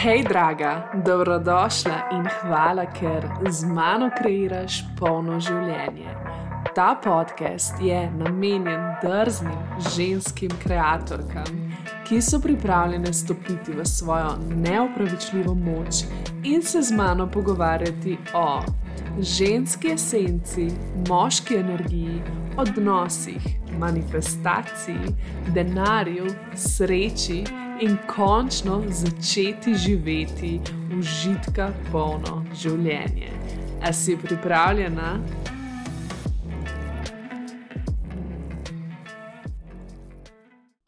Hej, 0.00 0.22
draga, 0.28 0.88
dobrodošla 1.04 2.08
in 2.12 2.24
hvala, 2.40 2.86
ker 2.88 3.26
z 3.50 3.68
mano 3.68 4.06
kreiraš 4.16 4.78
polno 4.96 5.36
življenje. 5.36 6.14
Ta 6.72 6.94
podcast 7.04 7.76
je 7.84 7.98
namenjen 8.16 8.80
drznim 9.02 9.60
ženskim 9.92 10.56
ustvarjalkam, 10.56 11.60
ki 12.08 12.22
so 12.22 12.40
pripravljene 12.40 13.12
stopiti 13.12 13.76
v 13.76 13.84
svojo 13.84 14.38
neopravičljivo 14.48 15.54
moč 15.54 16.04
in 16.44 16.62
se 16.62 16.82
z 16.82 16.96
mano 16.96 17.28
pogovarjati 17.30 18.18
o 18.34 18.62
ženski 19.20 19.92
esenci, 19.92 20.70
moški 21.08 21.56
energiji, 21.56 22.22
odnosih, 22.56 23.42
manifestaciji, 23.78 25.12
denarju, 25.52 26.26
sreči 26.54 27.44
in 27.80 27.96
končno 28.06 28.84
začeti 28.88 29.74
živeti 29.74 30.60
užitka 30.98 31.72
polno 31.92 32.44
življenje. 32.54 33.30
A 33.82 33.92
si 33.92 34.16
pripravljena? 34.20 35.14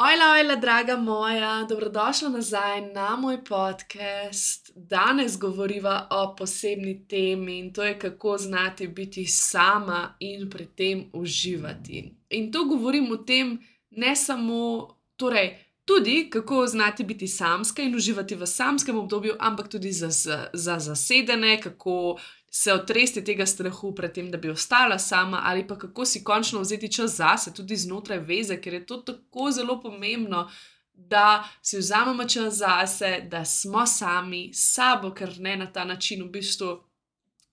Ojla, 0.02 0.32
ojla, 0.32 0.56
draga 0.56 0.96
moja, 0.96 1.64
dobrodošla 1.68 2.28
nazaj 2.28 2.80
na 2.92 3.16
moj 3.16 3.40
podcast. 3.44 4.72
Danes 4.76 5.38
govoriva 5.38 6.08
o 6.10 6.34
posebni 6.36 7.06
temi 7.08 7.58
in 7.58 7.72
to 7.72 7.84
je, 7.84 7.98
kako 7.98 8.36
znati 8.38 8.88
biti 8.88 9.24
sama 9.26 10.16
in 10.20 10.50
pri 10.50 10.66
tem 10.66 11.04
uživati. 11.12 12.10
In 12.30 12.52
to 12.52 12.64
govorim 12.64 13.12
o 13.12 13.16
tem, 13.16 13.58
ne 13.90 14.16
samo, 14.16 14.88
torej, 15.16 15.71
tudi 15.84 16.30
kako 16.30 16.66
znati 16.66 17.04
biti 17.04 17.28
samska 17.28 17.82
in 17.82 17.96
uživati 17.96 18.34
v 18.34 18.46
samskem 18.46 18.98
obdobju, 18.98 19.34
ampak 19.38 19.68
tudi 19.68 19.92
za, 19.92 20.10
za, 20.10 20.46
za 20.52 20.78
zasedene, 20.78 21.60
kako 21.60 22.18
se 22.50 22.72
otresti 22.72 23.24
tega 23.24 23.46
strahu 23.46 23.94
pred 23.94 24.12
tem, 24.12 24.30
da 24.30 24.38
bi 24.38 24.50
ostala 24.50 24.98
sama, 24.98 25.40
ali 25.44 25.66
pa 25.66 25.78
kako 25.78 26.04
si 26.04 26.24
končno 26.24 26.60
vzeti 26.60 26.92
čas 26.92 27.16
zase, 27.16 27.54
tudi 27.54 27.76
znotraj 27.76 28.18
veze, 28.18 28.60
ker 28.60 28.74
je 28.74 28.86
to 28.86 28.96
tako 28.96 29.50
zelo 29.50 29.80
pomembno. 29.80 30.50
Da 30.94 31.48
si 31.62 31.78
vzamemo 31.78 32.24
čas 32.28 32.54
zase, 32.54 33.26
da 33.30 33.44
smo 33.44 33.86
sami 33.86 34.50
s 34.54 34.74
sabo, 34.74 35.10
ker 35.10 35.32
ne 35.40 35.56
na 35.56 35.66
ta 35.72 35.84
način 35.84 36.22
v 36.22 36.28
bistvu 36.28 36.82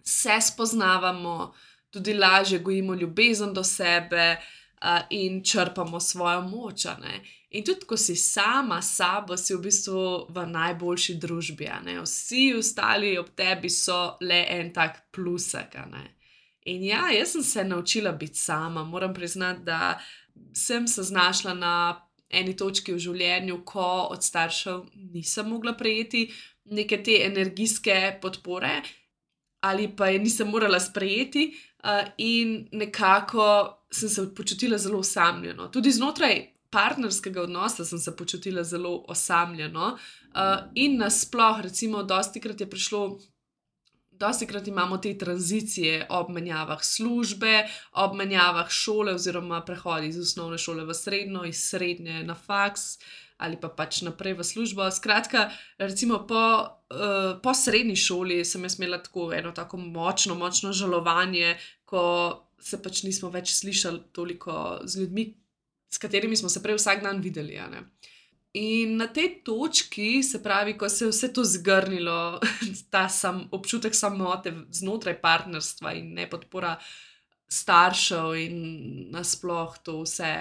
se 0.03 0.41
spoznavamo, 0.41 1.53
tudi 1.89 2.13
lažje 2.13 2.59
gojimo 2.59 2.93
ljubezen 2.93 3.53
do 3.53 3.63
sebe 3.63 4.35
uh, 4.35 4.99
in 5.09 5.43
črpamo 5.43 5.99
svojo 5.99 6.41
moč. 6.41 6.85
In 7.49 7.63
tudi, 7.65 7.85
ko 7.89 7.97
si 7.97 8.15
sama 8.15 8.77
s 8.81 8.95
sabo, 8.99 9.37
si 9.37 9.55
v 9.55 9.63
bistvu 9.63 10.01
v 10.29 10.45
najboljši 10.45 11.15
družbi. 11.17 11.69
Vsi 12.03 12.53
ostali 12.53 13.15
ob 13.17 13.31
tebi 13.33 13.69
so 13.73 14.17
le 14.21 14.43
en 14.53 14.69
tak 14.73 15.09
plusek. 15.11 15.73
In 16.69 16.83
ja, 16.85 17.07
jaz 17.09 17.33
sem 17.33 17.43
se 17.43 17.63
naučila 17.63 18.11
biti 18.11 18.37
sama. 18.37 18.83
Moram 18.83 19.13
priznati, 19.13 19.65
da 19.65 19.97
sem 20.53 20.87
se 20.87 21.03
znašla 21.03 21.53
na 21.53 21.73
eni 22.29 22.53
točki 22.55 22.93
v 22.93 23.01
življenju, 23.01 23.63
ko 23.65 24.13
od 24.13 24.23
staršev 24.23 24.85
nisem 25.13 25.49
mogla 25.49 25.73
prejeti 25.73 26.27
neke 26.69 27.01
te 27.03 27.17
energijske 27.25 28.19
podpore, 28.21 28.75
ali 29.65 29.89
pa 29.89 30.11
je 30.13 30.19
nisem 30.21 30.47
morala 30.53 30.79
sprejeti, 30.79 31.49
uh, 31.83 32.05
in 32.17 32.67
nekako 32.71 33.47
sem 33.91 34.09
se 34.09 34.27
počutila 34.35 34.77
zelo 34.77 34.99
osamljeno. 34.99 35.67
Tudi 35.73 35.91
znotraj 35.91 36.58
partnerskega 36.69 37.41
odnosa 37.41 37.85
sem 37.85 37.99
se 37.99 38.15
počutila 38.15 38.63
zelo 38.63 39.05
osamljeno. 39.07 39.97
Uh, 40.29 40.71
in 40.75 40.97
nasplošno, 40.97 41.61
recimo, 41.61 42.03
dosti 42.03 42.41
krat 42.41 42.61
je 42.61 42.69
prišlo. 42.69 43.19
Dosti 44.11 44.47
krat 44.47 44.67
imamo 44.67 44.97
te 44.97 45.17
tranzicije 45.17 46.07
ob 46.09 46.29
menjavah 46.29 46.83
službe, 46.83 47.67
ob 47.91 48.15
menjavah 48.15 48.69
šole, 48.69 49.13
oziroma 49.13 49.61
prehodi 49.65 50.07
iz 50.07 50.19
osnovne 50.19 50.57
šole 50.57 50.83
v 50.85 50.93
srednjo, 50.93 51.45
iz 51.47 51.63
srednje 51.69 52.23
na 52.23 52.35
faks 52.35 52.97
ali 53.39 53.55
pa 53.55 53.69
pač 53.71 54.01
naprej 54.03 54.35
v 54.35 54.43
službo. 54.43 54.91
Skratka, 54.91 55.47
recimo 55.79 56.27
po, 56.27 56.43
uh, 56.91 57.39
po 57.39 57.53
srednji 57.55 57.95
šoli 57.95 58.43
sem 58.45 58.67
imela 58.67 58.99
tako 58.99 59.31
eno 59.33 59.51
tako 59.55 59.77
močno, 59.77 60.35
močno 60.35 60.73
žalovanje, 60.75 61.55
ko 61.85 62.03
se 62.59 62.81
pač 62.83 63.03
nismo 63.07 63.31
več 63.31 63.55
slišali 63.55 64.11
toliko 64.11 64.81
z 64.83 64.99
ljudmi, 64.99 65.25
s 65.89 65.97
katerimi 65.97 66.35
smo 66.35 66.49
se 66.49 66.63
prej 66.63 66.75
vsak 66.75 67.03
dan 67.03 67.21
videli. 67.21 67.59
In 68.53 68.97
na 68.97 69.07
tej 69.07 69.43
točki, 69.43 70.23
se 70.23 70.43
pravi, 70.43 70.77
ko 70.77 70.89
se 70.89 71.05
je 71.05 71.09
vse 71.09 71.33
to 71.33 71.43
zgrnilo, 71.43 72.39
ta 72.93 73.09
sam, 73.09 73.47
občutek 73.51 73.95
samote 73.95 74.53
znotraj 74.71 75.19
partnerstva 75.21 75.93
in 75.93 76.13
ne 76.13 76.29
podpora 76.29 76.79
staršev, 77.49 78.33
in 78.35 78.57
nasplošno 79.13 79.83
to 79.83 80.01
vse 80.01 80.31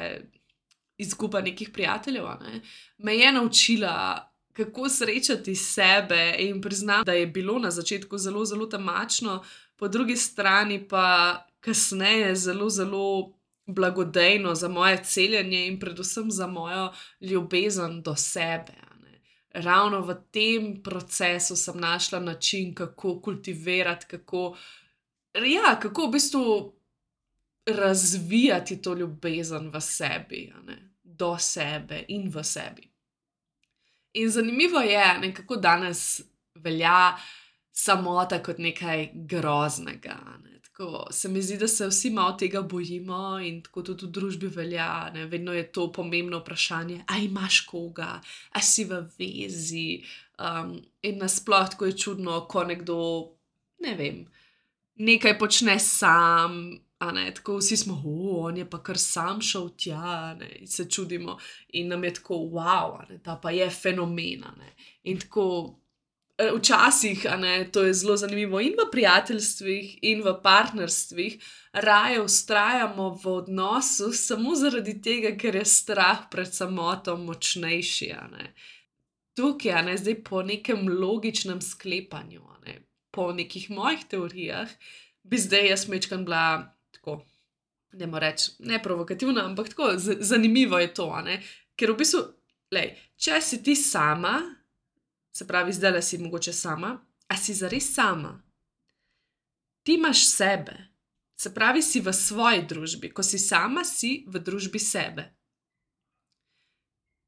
izguba 0.99 1.41
nekih 1.41 1.71
prijateljev, 1.71 2.25
ne, 2.41 2.61
me 2.99 3.17
je 3.17 3.33
naučila, 3.33 4.25
kako 4.53 4.89
srečati 4.89 5.55
sebe 5.55 6.35
in 6.39 6.61
priznati, 6.61 7.07
da 7.07 7.13
je 7.13 7.27
bilo 7.27 7.59
na 7.59 7.71
začetku 7.71 8.19
zelo, 8.19 8.45
zelo 8.45 8.67
temačno, 8.67 9.45
po 9.77 9.89
drugi 9.89 10.17
strani 10.17 10.89
pa 10.89 11.47
kasneje 11.61 12.35
zelo, 12.37 12.71
zelo 12.71 13.38
blagodejno 13.69 14.55
za 14.55 14.69
moje 14.69 15.05
celjenje 15.05 15.67
in 15.67 15.81
predvsem 15.81 16.31
za 16.31 16.47
mojo 16.47 16.93
ljubezen 17.21 18.03
do 18.03 18.17
sebe. 18.17 18.73
Ravno 19.51 20.01
v 20.01 20.15
tem 20.31 20.83
procesu 20.83 21.57
sem 21.57 21.81
našla 21.81 22.21
način, 22.21 22.75
kako 22.75 23.21
kultivirati, 23.21 24.07
kako, 24.07 24.57
ja, 25.35 25.81
kako 25.81 26.07
v 26.07 26.11
bistvu 26.11 26.75
razvijati 27.67 28.83
to 28.83 28.95
ljubezen 28.95 29.71
v 29.71 29.81
sebi, 29.81 30.53
do 31.03 31.39
sebe 31.39 32.05
in 32.09 32.31
v 32.31 32.45
sebi. 32.45 32.91
In 34.13 34.31
zanimivo 34.31 34.81
je, 34.81 35.19
ne, 35.19 35.35
kako 35.35 35.57
danes 35.57 36.21
velja 36.55 37.17
samota 37.73 38.43
kot 38.43 38.59
nekaj 38.59 39.11
groznega. 39.15 40.17
Ne. 40.43 40.58
Tako, 40.79 41.07
se 41.11 41.29
mi 41.29 41.43
zdi, 41.43 41.57
da 41.59 41.69
se 41.69 41.87
vsi 41.87 42.11
malo 42.11 42.33
tega 42.33 42.63
bojimo 42.63 43.41
in 43.43 43.63
tako 43.63 43.83
tudi 43.83 44.07
v 44.07 44.11
družbi 44.15 44.47
velja. 44.47 45.11
Ne? 45.15 45.25
Vedno 45.27 45.53
je 45.53 45.65
to 45.73 45.89
pomembno 45.93 46.39
vprašanje, 46.39 47.01
ali 47.07 47.25
imaš 47.25 47.61
koga, 47.67 48.21
ali 48.53 48.65
si 48.65 48.85
v 48.85 49.01
vezi. 49.19 50.03
Um, 50.39 50.77
in 51.03 51.19
nasplošno 51.19 51.73
tako 51.73 51.87
je 51.87 51.97
čudno, 51.99 52.45
ko 52.47 52.63
nekdo 52.65 52.99
ne 53.83 53.95
vem, 53.95 54.23
nekaj 54.95 55.39
počne 55.39 55.79
sam. 55.79 56.79
Tako 57.35 57.57
vsi 57.59 57.77
smo, 57.77 58.03
on 58.39 58.57
je 58.57 58.71
pa 58.71 58.79
kar 58.83 58.99
sam 58.99 59.43
šel 59.43 59.69
tja, 59.79 60.35
ne? 60.35 60.49
in 60.61 60.67
se 60.67 60.91
čudimo, 60.91 61.39
in 61.69 61.89
nam 61.89 62.05
je 62.05 62.15
tako, 62.15 62.35
wow, 62.35 63.03
ta 63.23 63.37
pa 63.43 63.51
je 63.51 63.71
fenomen. 63.71 64.47
In 65.03 65.19
tako 65.19 65.75
včasih, 66.39 67.27
ne, 67.39 67.71
to 67.73 67.83
je 67.83 67.95
zelo 67.95 68.17
zanimivo, 68.17 68.61
in 68.61 68.77
v 68.79 68.87
prijateljstvih, 68.93 69.99
in 70.03 70.23
v 70.23 70.35
partnerstvih, 70.43 71.39
raje 71.73 72.21
ustrajamo 72.23 73.11
v 73.25 73.27
odnosu 73.27 74.13
samo 74.13 74.55
zaradi 74.55 75.01
tega, 75.03 75.35
ker 75.37 75.59
je 75.59 75.65
strah 75.65 76.29
pred 76.31 76.55
samoto 76.55 77.17
močnejši. 77.17 78.13
Ne. 78.31 78.53
Tukaj, 79.35 79.83
ne, 79.83 79.97
zdaj 79.99 80.21
po 80.23 80.43
nekem 80.43 80.87
logičnem 80.89 81.61
sklepanju, 81.61 82.43
ne, 82.67 82.79
po 83.11 83.33
nekih 83.33 83.71
mojih 83.71 84.07
teorijah, 84.11 84.71
bi 85.23 85.39
zdaj 85.39 85.69
jaz 85.69 85.89
mečkam 85.89 86.25
bila 86.25 86.75
tako. 86.95 87.25
Ne 87.99 88.07
morem 88.07 88.31
reči, 88.31 88.53
ne 88.69 88.79
provokativna, 88.83 89.47
ampak 89.49 89.71
tako 89.73 89.95
zanimivo 89.97 90.79
je 90.79 90.95
to. 90.95 91.09
Ker 91.75 91.91
v 91.91 91.97
bistvu, 91.99 92.21
lej, 92.71 92.93
če 93.17 93.41
si 93.41 93.63
ti 93.65 93.75
sama, 93.75 94.37
se 95.39 95.47
pravi, 95.47 95.73
zdaj 95.73 95.93
le 95.93 96.03
si 96.03 96.19
mogoče 96.19 96.53
sama, 96.53 97.07
a 97.29 97.37
si 97.37 97.55
zares 97.55 97.95
sama. 97.95 98.43
Ti 99.83 99.95
imaš 99.95 100.27
sebe, 100.27 100.75
se 101.37 101.55
pravi, 101.55 101.83
si 101.83 102.01
v 102.01 102.13
svoji 102.13 102.65
družbi, 102.67 103.13
ko 103.15 103.23
si 103.23 103.39
sama, 103.39 103.85
si 103.85 104.25
v 104.27 104.43
družbi 104.43 104.81
sebe. 104.83 105.29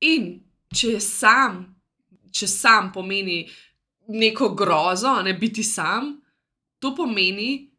In 0.02 0.26
če 0.74 0.96
je 0.96 1.00
sam, 1.00 1.62
če 2.34 2.48
sam 2.50 2.90
pomeni 2.92 3.44
neko 4.10 4.50
grozo, 4.58 5.14
ne 5.22 5.36
biti 5.38 5.62
sam, 5.62 6.16
to 6.82 6.90
pomeni, 6.96 7.70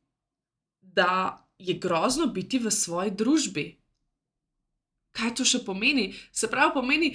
da 0.79 1.43
je 1.59 1.75
grozno 1.75 2.29
biti 2.31 2.59
v 2.59 2.71
svoji 2.71 3.11
družbi. 3.11 3.65
Kaj 5.11 5.35
to 5.35 5.43
še 5.43 5.65
pomeni? 5.65 6.13
Se 6.31 6.47
pravi, 6.47 6.71
pomeni, 6.79 7.11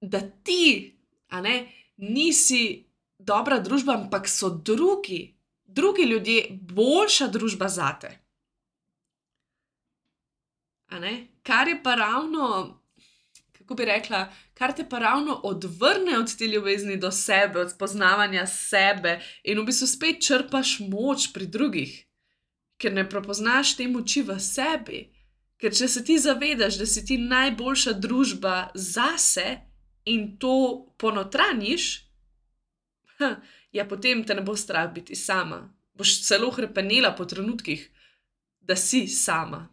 da 0.00 0.22
ti, 0.24 0.88
a 1.28 1.44
ne, 1.44 1.58
nisi 1.98 2.86
dobra 3.18 3.58
družba, 3.58 3.94
ampak 3.98 4.28
so 4.28 4.50
drugi, 4.50 5.36
drugi 5.66 6.02
ljudje 6.02 6.46
boljša 6.50 7.26
družba 7.26 7.68
za 7.68 7.92
te. 8.00 8.18
Kar 11.42 11.68
je 11.68 11.82
pa 11.82 11.94
ravno, 11.94 12.80
kako 13.52 13.74
bi 13.74 13.84
rekla, 13.84 14.32
kar 14.54 14.72
te 14.72 14.88
pa 14.88 14.98
ravno 14.98 15.40
odvrne 15.44 16.18
od 16.18 16.36
te 16.36 16.46
ljubezni 16.46 16.96
do 16.96 17.10
sebe, 17.10 17.60
od 17.60 17.70
spoznavanja 17.70 18.46
sebe 18.46 19.20
in 19.44 19.58
v 19.58 19.64
bistvu 19.64 19.86
spet 19.86 20.22
črpaš 20.24 20.78
moč 20.80 21.32
pri 21.32 21.46
drugih, 21.46 21.92
ker 22.78 22.92
ne 22.92 23.08
prepoznaš 23.08 23.76
te 23.76 23.88
moči 23.88 24.22
v 24.22 24.38
sebi. 24.40 25.08
Ker 25.58 25.74
če 25.74 25.88
se 25.88 26.04
ti 26.04 26.18
zavedaš, 26.18 26.76
da 26.78 26.86
si 26.86 27.02
ti 27.04 27.18
najboljša 27.18 27.92
družba 27.98 28.70
zase 28.74 29.67
in 30.14 30.36
to 30.38 30.86
ponotraniš, 30.98 31.88
ja, 33.76 33.84
potem 33.88 34.24
te 34.24 34.34
ne 34.34 34.42
bo 34.42 34.56
strah 34.56 34.88
biti 34.94 35.16
sama. 35.16 35.66
Boš 35.98 36.20
celo 36.26 36.50
hrepenela 36.54 37.12
po 37.16 37.24
trenutkih, 37.24 37.88
da 38.60 38.76
si 38.76 39.06
sama. 39.08 39.66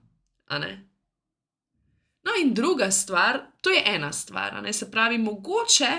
No, 2.26 2.34
in 2.42 2.54
druga 2.54 2.92
stvar, 2.92 3.42
to 3.62 3.70
je 3.70 3.84
ena 3.86 4.12
stvar, 4.14 4.74
se 4.74 4.92
pravi, 4.92 5.18
mogoče 5.18 5.92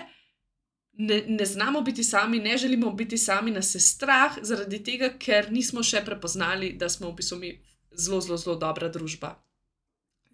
ne, 0.99 1.25
ne 1.29 1.45
znamo 1.45 1.81
biti 1.81 2.05
sami, 2.05 2.39
ne 2.39 2.57
želimo 2.57 2.91
biti 2.91 3.19
sami, 3.19 3.51
nas 3.51 3.75
je 3.75 3.81
strah, 3.81 4.39
zaradi 4.43 4.85
tega, 4.85 5.11
ker 5.19 5.53
nismo 5.53 5.83
še 5.83 6.05
prepoznali, 6.05 6.73
da 6.73 6.89
smo 6.89 7.11
v 7.11 7.17
bistvu 7.21 7.39
mi 7.39 7.53
zelo, 7.93 8.21
zelo, 8.21 8.37
zelo 8.37 8.57
dobra 8.57 8.89
družba. 8.89 9.35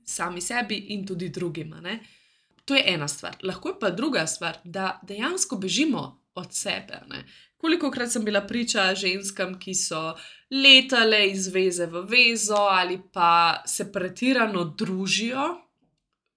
Sami 0.04 0.40
sebi 0.40 0.76
in 0.94 1.06
tudi 1.06 1.28
drugim. 1.28 1.74
To 2.64 2.74
je 2.74 2.82
ena 2.86 3.08
stvar. 3.08 3.36
Lahko 3.42 3.68
je 3.68 3.78
pa 3.80 3.90
druga 3.90 4.26
stvar, 4.26 4.58
da 4.64 5.00
dejansko 5.02 5.56
bežimo 5.56 6.22
od 6.34 6.54
sebe. 6.54 7.00
Koliko 7.56 7.90
krat 7.90 8.10
sem 8.10 8.24
bila 8.24 8.40
priča 8.46 8.94
ženskam, 8.94 9.58
ki 9.58 9.74
so 9.74 10.14
letale 10.50 11.28
iz 11.30 11.48
veze 11.48 11.86
v 11.86 12.02
vezo 12.08 12.58
ali 12.70 13.00
pa 13.12 13.62
se 13.66 13.92
pretirano 13.92 14.64
družijo 14.64 15.44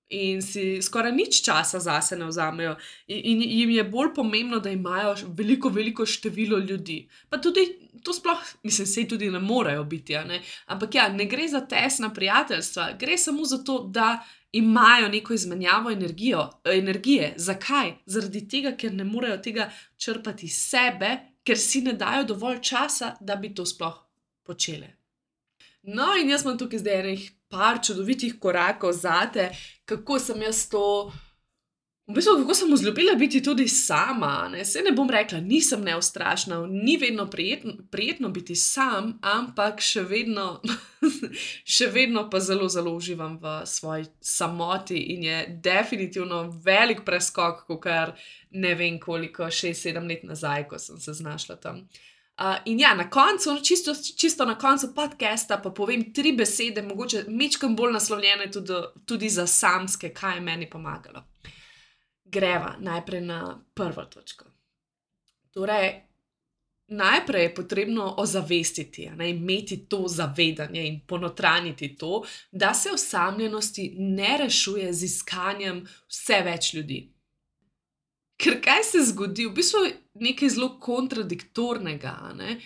in 0.09 0.41
si 0.41 0.81
skoraj 0.81 1.11
nič 1.11 1.41
časa 1.41 1.79
zase 1.79 2.15
ne 2.17 2.27
vzamejo, 2.29 2.75
in, 3.07 3.41
in 3.41 3.41
jim 3.41 3.69
je 3.69 3.83
bolj 3.83 4.13
pomembno, 4.15 4.59
da 4.59 4.69
imajo 4.69 5.15
veliko, 5.37 5.69
veliko 5.69 6.05
število 6.05 6.57
ljudi. 6.57 7.07
Pa 7.29 7.37
tudi 7.41 7.65
to 8.03 8.13
sploh, 8.13 8.37
mislim, 8.63 8.87
se 8.87 9.07
tudi 9.07 9.31
ne 9.31 9.39
morejo 9.39 9.83
biti. 9.83 10.13
Ne? 10.13 10.41
Ampak 10.65 10.95
ja, 10.95 11.09
ne 11.09 11.25
gre 11.25 11.47
za 11.47 11.65
tesna 11.65 12.13
prijateljstva, 12.13 12.91
gre 12.99 13.17
samo 13.17 13.45
za 13.45 13.63
to, 13.63 13.79
da 13.89 14.19
imajo 14.55 15.07
neko 15.07 15.33
izmenjavo 15.33 15.91
energijo, 15.91 16.49
energije. 16.65 17.33
Zakaj? 17.37 17.93
Zaradi 18.05 18.47
tega, 18.47 18.71
ker 18.77 18.93
ne 18.93 19.03
morejo 19.03 19.37
tega 19.37 19.69
črpati 19.97 20.45
iz 20.45 20.59
sebe, 20.69 21.09
ker 21.43 21.59
si 21.59 21.81
ne 21.81 21.93
dajo 21.93 22.23
dovolj 22.23 22.61
časa, 22.61 23.15
da 23.19 23.35
bi 23.35 23.53
to 23.55 23.65
sploh 23.65 23.97
počele. 24.43 24.93
No, 25.83 26.13
in 26.21 26.29
jaz 26.29 26.45
imam 26.45 26.57
tukaj 26.57 26.79
zdaj 26.79 27.03
nekaj 27.03 27.81
čudovitih 27.83 28.39
korakov 28.39 28.93
za 28.93 29.25
te, 29.33 29.49
kako 29.85 30.19
sem 30.19 30.41
jaz 30.41 30.69
to 30.69 31.11
V 32.07 32.13
bistvu, 32.13 32.35
kako 32.37 32.53
sem 32.53 32.73
vzljubila 32.73 33.15
biti 33.15 33.43
tudi 33.43 33.67
sama, 33.67 34.49
ne? 34.51 34.65
se 34.65 34.81
ne 34.85 34.91
bom 34.91 35.09
rekla, 35.09 35.39
nisem 35.39 35.81
neustrašna, 35.81 36.67
ni 36.69 36.97
vedno 36.97 37.29
prijetno, 37.29 37.73
prijetno 37.91 38.29
biti 38.29 38.55
sam, 38.55 39.17
ampak 39.21 39.81
še 39.81 40.03
vedno, 40.05 40.61
še 41.75 41.87
vedno 41.89 42.27
pa 42.29 42.39
zelo, 42.39 42.69
zelo 42.69 42.93
uživam 42.93 43.39
v 43.41 43.55
svoji 43.65 44.05
samoti 44.21 45.01
in 45.15 45.23
je 45.23 45.41
definitivno 45.63 46.43
velik 46.65 47.01
preskok, 47.05 47.65
kot 47.65 47.81
kar 47.81 48.13
ne 48.51 48.75
vem 48.75 48.99
koliko, 49.01 49.49
šest, 49.49 49.89
sedem 49.89 50.05
let 50.05 50.23
nazaj, 50.29 50.69
ko 50.69 50.77
sem 50.79 51.01
se 51.01 51.13
znašla 51.13 51.57
tam. 51.57 51.87
Uh, 52.37 52.59
in 52.69 52.79
ja, 52.79 52.93
na 52.93 53.09
koncu, 53.09 53.57
čisto, 53.63 53.95
čisto 53.95 54.45
na 54.45 54.59
koncu 54.59 54.93
podcasta, 54.93 55.57
pa 55.57 55.71
povem 55.73 56.11
tri 56.13 56.37
besede, 56.37 56.85
mogoče 56.85 57.25
mečkam 57.27 57.75
bolj 57.75 57.95
naslovljene 57.97 58.51
tudi, 58.51 58.83
tudi 59.05 59.29
za 59.29 59.47
samske, 59.47 60.13
kaj 60.13 60.37
je 60.37 60.51
meni 60.53 60.69
pomagalo 60.69 61.31
greva 62.25 62.75
najprej 62.79 63.21
na 63.21 63.61
prvo 63.73 64.05
točko. 64.05 64.45
Torej, 65.51 66.01
najprej 66.87 67.43
je 67.43 67.55
potrebno 67.55 68.15
ozavestiti, 68.17 69.09
ne, 69.09 69.29
imeti 69.29 69.77
to 69.89 70.07
zavedanje 70.07 70.87
in 70.87 70.99
ponotraniti 71.07 71.95
to, 71.97 72.23
da 72.51 72.73
se 72.73 72.89
osamljenosti 72.91 73.95
ne 73.97 74.37
rešuje 74.37 74.93
z 74.93 75.03
iskanjem 75.03 75.85
vse 76.07 76.41
več 76.41 76.73
ljudi. 76.73 77.15
Ker 78.37 78.59
kaj 78.61 78.83
se 78.83 79.03
zgodi, 79.11 79.45
v 79.47 79.53
bistvu 79.55 79.85
je 79.85 79.93
nekaj 80.27 80.49
zelo 80.49 80.73
kontradiktornega. 80.79 82.33
Ne? 82.35 82.59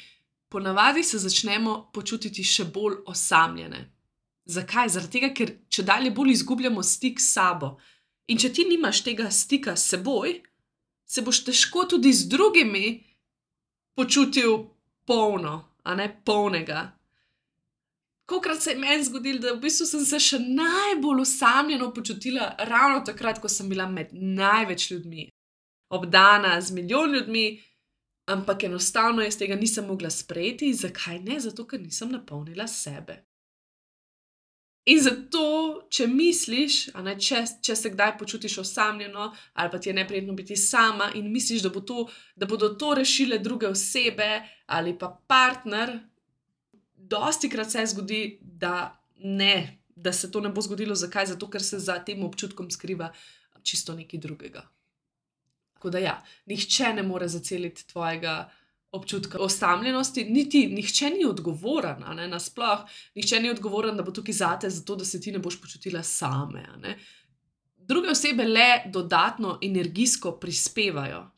Ponavadi 0.49 1.03
se 1.03 1.19
začnemo 1.21 1.91
počutiti 1.93 2.43
še 2.43 2.65
bolj 2.73 3.03
osamljene. 3.05 3.83
Zakaj? 4.49 4.89
Zaradi 4.89 5.19
tega, 5.19 5.29
ker 5.33 5.53
če 5.69 5.85
dalje 5.85 6.11
bolj 6.11 6.33
izgubljamo 6.33 6.83
stik 6.83 7.21
s 7.21 7.35
sabo, 7.35 7.75
In 8.29 8.37
če 8.37 8.51
ti 8.53 8.65
nimaš 8.69 9.01
tega 9.05 9.29
stika 9.33 9.73
s 9.75 9.89
seboj, 9.89 10.35
se 11.09 11.21
boš 11.25 11.43
težko 11.47 11.87
tudi 11.89 12.13
z 12.13 12.29
drugimi 12.29 12.85
počutil 13.97 14.67
polno, 15.09 15.55
a 15.83 15.95
ne 15.95 16.07
polnega. 16.25 16.83
Kokrat 18.29 18.61
se 18.61 18.71
je 18.71 18.77
meni 18.77 19.03
zgodilo, 19.03 19.39
da 19.41 19.53
v 19.55 19.63
bistvu 19.63 19.87
sem 19.89 20.03
se 20.05 20.19
še 20.21 20.37
najbolj 20.39 21.23
usamljeno 21.23 21.89
počutila 21.93 22.51
ravno 22.69 23.01
takrat, 23.05 23.41
ko 23.41 23.49
sem 23.49 23.69
bila 23.69 23.87
med 23.89 24.13
največ 24.13 24.91
ljudmi, 24.91 25.25
obdana 25.89 26.59
z 26.61 26.75
milijon 26.77 27.15
ljudmi, 27.17 27.47
ampak 28.29 28.67
enostavno 28.69 29.25
jaz 29.25 29.39
tega 29.41 29.57
nisem 29.57 29.89
mogla 29.89 30.13
sprejeti. 30.13 30.69
Zakaj 30.77 31.17
ne? 31.25 31.39
Zato, 31.41 31.65
ker 31.65 31.81
nisem 31.81 32.13
napolnila 32.13 32.67
sebe. 32.69 33.23
In 34.85 35.01
zato, 35.03 35.43
če 35.91 36.07
misliš, 36.07 36.77
ne, 37.03 37.13
če, 37.19 37.43
če 37.61 37.75
se 37.75 37.91
kdaj 37.93 38.15
počutiš 38.17 38.57
osamljeno, 38.63 39.27
ali 39.53 39.71
pa 39.71 39.79
ti 39.79 39.89
je 39.89 39.93
neprijetno 39.93 40.33
biti 40.33 40.55
sama 40.55 41.11
in 41.15 41.27
misliš, 41.31 41.61
da, 41.61 41.69
bo 41.69 41.81
to, 41.81 42.05
da 42.35 42.47
bodo 42.49 42.71
to 42.79 42.93
rešile 42.97 43.37
druge 43.43 43.67
osebe 43.67 44.29
ali 44.65 44.95
pa 44.97 45.11
partner, 45.27 45.99
dosti 46.95 47.49
krat 47.49 47.71
se 47.71 47.85
zgodi, 47.85 48.39
da 48.41 49.03
ne, 49.19 49.81
da 49.95 50.13
se 50.13 50.31
to 50.31 50.41
ne 50.41 50.49
bo 50.49 50.61
zgodilo. 50.61 50.95
Zakaj? 50.95 51.33
Zato, 51.33 51.49
ker 51.49 51.63
se 51.63 51.79
za 51.79 51.99
tem 52.05 52.23
občutkom 52.23 52.71
skriva 52.71 53.11
čisto 53.63 53.95
nekaj 53.95 54.19
drugega. 54.19 54.63
Tako 55.73 55.89
da 55.89 55.99
ja, 55.99 56.15
nihče 56.45 56.93
ne 56.93 57.03
more 57.03 57.27
zaceliti 57.27 57.87
tvojega 57.87 58.49
občutka 58.91 59.39
osamljenosti, 59.39 60.23
niti 60.23 60.67
nihče 60.67 61.09
ni 61.09 61.25
odgovoren, 61.25 62.03
ne, 62.15 62.27
nasploh, 62.27 62.79
nihče 63.15 63.39
ni 63.39 63.49
odgovoren, 63.49 63.97
da 63.97 64.03
bo 64.03 64.11
tukaj 64.11 64.33
zate, 64.33 64.69
zato 64.69 64.95
da 64.95 65.05
se 65.05 65.21
ti 65.21 65.31
ne 65.31 65.39
boš 65.39 65.61
počutila 65.61 66.03
same. 66.03 66.65
Druge 67.77 68.09
osebe 68.09 68.43
le 68.43 68.81
dodatno 68.85 69.59
energijsko 69.61 70.31
prispevajo. 70.31 71.31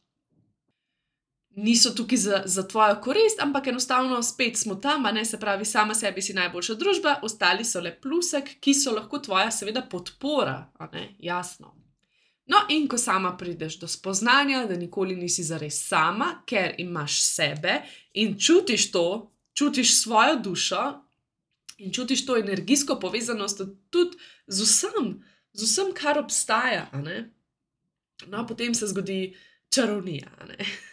Niso 1.56 1.92
tukaj 1.92 2.18
za, 2.18 2.42
za 2.46 2.68
tvojo 2.68 2.96
korist, 3.02 3.42
ampak 3.42 3.68
enostavno 3.68 4.24
spet 4.24 4.58
smo 4.58 4.76
tam, 4.76 5.04
ne 5.04 5.26
se 5.26 5.40
pravi, 5.40 5.66
sama 5.66 5.94
sebi 5.94 6.22
si 6.22 6.34
najboljša 6.34 6.76
družba, 6.76 7.20
ostali 7.22 7.66
so 7.66 7.82
le 7.82 7.92
plusek, 8.02 8.56
ki 8.60 8.74
so 8.74 8.96
lahko 8.96 9.20
tvoja, 9.20 9.52
seveda, 9.52 9.82
podpora, 9.82 10.72
jasno. 11.20 11.81
No, 12.52 12.66
in 12.70 12.88
ko 12.92 12.98
sama 12.98 13.38
prideš 13.38 13.78
do 13.80 13.88
spoznanja, 13.88 14.66
da 14.68 14.76
nikoli 14.76 15.16
nisi 15.16 15.44
zares 15.44 15.78
sama, 15.88 16.42
ker 16.46 16.76
imaš 16.84 17.22
sebe 17.24 17.78
in 18.14 18.36
čutiš 18.40 18.90
to, 18.92 19.32
čutiš 19.56 19.96
svojo 20.02 20.36
dušo 20.36 20.82
in 21.78 21.94
čutiš 21.94 22.26
to 22.26 22.38
energijsko 22.38 23.00
povezanost 23.00 23.62
tudi 23.90 24.18
z 24.48 24.68
vsem, 24.68 25.14
z 25.54 25.64
vsem, 25.64 25.94
kar 25.96 26.20
obstaja. 26.20 26.90
No, 28.28 28.44
potem 28.48 28.76
se 28.76 28.88
zgodi 28.88 29.34
čarovnija. 29.76 30.28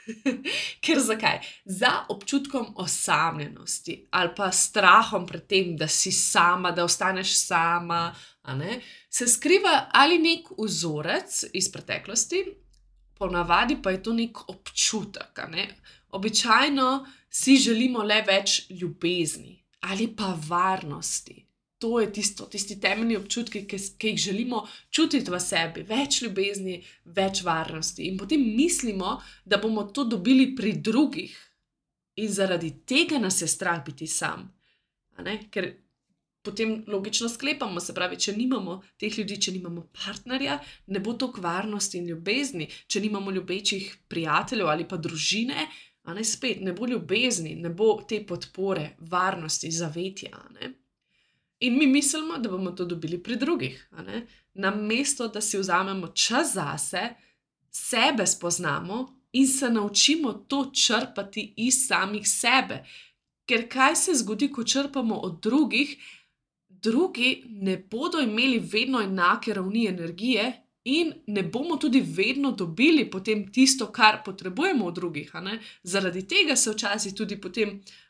ker 0.84 1.00
zakaj? 1.00 1.40
Za 1.64 1.92
občutkom 2.08 2.74
osamljenosti 2.76 4.06
ali 4.10 4.30
pa 4.36 4.52
strahom 4.52 5.26
pred 5.26 5.46
tem, 5.46 5.76
da 5.76 5.88
si 5.88 6.12
sama, 6.12 6.70
da 6.70 6.84
ostaneš 6.84 7.34
sama 7.46 8.14
se 9.10 9.28
skriva 9.28 9.88
ali 9.92 10.18
nek 10.18 10.48
vzorec 10.58 11.44
iz 11.52 11.72
preteklosti, 11.72 12.44
ponavadi 13.18 13.82
pa 13.82 13.90
je 13.90 14.02
to 14.02 14.12
nek 14.12 14.48
občutek. 14.48 15.38
Ne? 15.48 15.68
Običajno 16.08 17.06
si 17.30 17.56
želimo 17.56 18.02
le 18.02 18.22
več 18.22 18.70
ljubezni 18.70 19.64
ali 19.80 20.08
pa 20.16 20.38
varnosti. 20.48 21.47
To 21.78 22.00
je 22.00 22.08
tisto, 22.12 22.46
tisti 22.50 22.80
temeljni 22.80 23.16
občutki, 23.16 23.62
ki, 23.70 23.78
ki 23.98 24.08
jih 24.08 24.16
želimo 24.18 24.64
čutiti 24.90 25.30
v 25.30 25.38
sebi, 25.40 25.84
več 25.86 26.22
ljubezni, 26.24 26.80
več 27.04 27.44
varnosti. 27.46 28.08
In 28.08 28.18
potem 28.18 28.42
mislimo, 28.56 29.20
da 29.44 29.60
bomo 29.62 29.84
to 29.94 30.04
dobili 30.04 30.56
pri 30.58 30.72
drugih, 30.82 31.36
in 32.18 32.32
zaradi 32.32 32.72
tega 32.86 33.18
nas 33.18 33.42
je 33.42 33.48
strah 33.48 33.84
biti 33.86 34.06
sam. 34.06 34.48
Ker 35.50 35.68
potem 36.42 36.84
logično 36.86 37.28
sklepamo, 37.28 37.80
se 37.80 37.94
pravi, 37.94 38.18
če 38.18 38.34
nimamo 38.36 38.80
teh 39.00 39.18
ljudi, 39.18 39.38
če 39.46 39.54
nimamo 39.58 39.86
partnerja, 39.94 40.58
ne 40.94 41.02
bo 41.04 41.14
to 41.18 41.30
kvarnosti 41.34 41.98
in 41.98 42.08
ljubezni, 42.10 42.68
če 42.86 43.02
nimamo 43.04 43.34
ljubečih 43.34 43.90
prijateljev 44.08 44.70
ali 44.70 44.88
pa 44.88 44.96
družine, 44.96 45.68
a 46.08 46.14
ne 46.16 46.24
spet, 46.24 46.62
ne 46.64 46.72
bo 46.72 46.86
ljubezni, 46.88 47.54
ne 47.60 47.70
bo 47.70 47.98
te 48.08 48.22
podpore, 48.26 48.94
varnosti, 49.10 49.70
zavetja. 49.74 50.40
Ne? 50.56 50.72
In 51.60 51.78
mi 51.78 51.86
mislimo, 51.86 52.38
da 52.38 52.48
bomo 52.48 52.70
to 52.70 52.84
dobili 52.84 53.22
pri 53.22 53.36
drugih. 53.36 53.88
Na 54.54 54.70
mesto, 54.70 55.28
da 55.28 55.40
si 55.40 55.58
vzamemo 55.58 56.08
čas 56.08 56.54
zase, 56.54 57.08
sebe 57.70 58.26
spoznamo 58.26 59.14
in 59.32 59.46
se 59.46 59.70
naučimo 59.70 60.32
to 60.32 60.70
črpati 60.74 61.54
iz 61.56 61.86
samih 61.86 62.28
sebe. 62.28 62.84
Ker 63.46 63.68
kaj 63.68 63.96
se 63.96 64.14
zgodi, 64.14 64.52
ko 64.52 64.64
črpamo 64.64 65.14
od 65.14 65.40
drugih, 65.42 65.96
drugi 66.68 67.42
ne 67.48 67.76
bodo 67.90 68.20
imeli 68.20 68.58
vedno 68.58 69.00
enake 69.00 69.54
ravni 69.54 69.86
energije, 69.86 70.64
in 70.88 71.12
ne 71.26 71.42
bomo 71.42 71.76
tudi 71.76 72.00
vedno 72.00 72.52
dobili 72.52 73.10
potem 73.10 73.52
tisto, 73.52 73.86
kar 73.92 74.22
potrebujemo 74.24 74.86
od 74.86 74.94
drugih. 74.94 75.32
Zaradi 75.82 76.26
tega 76.28 76.56
se 76.56 76.70
včasih 76.70 77.14
tudi 77.14 77.40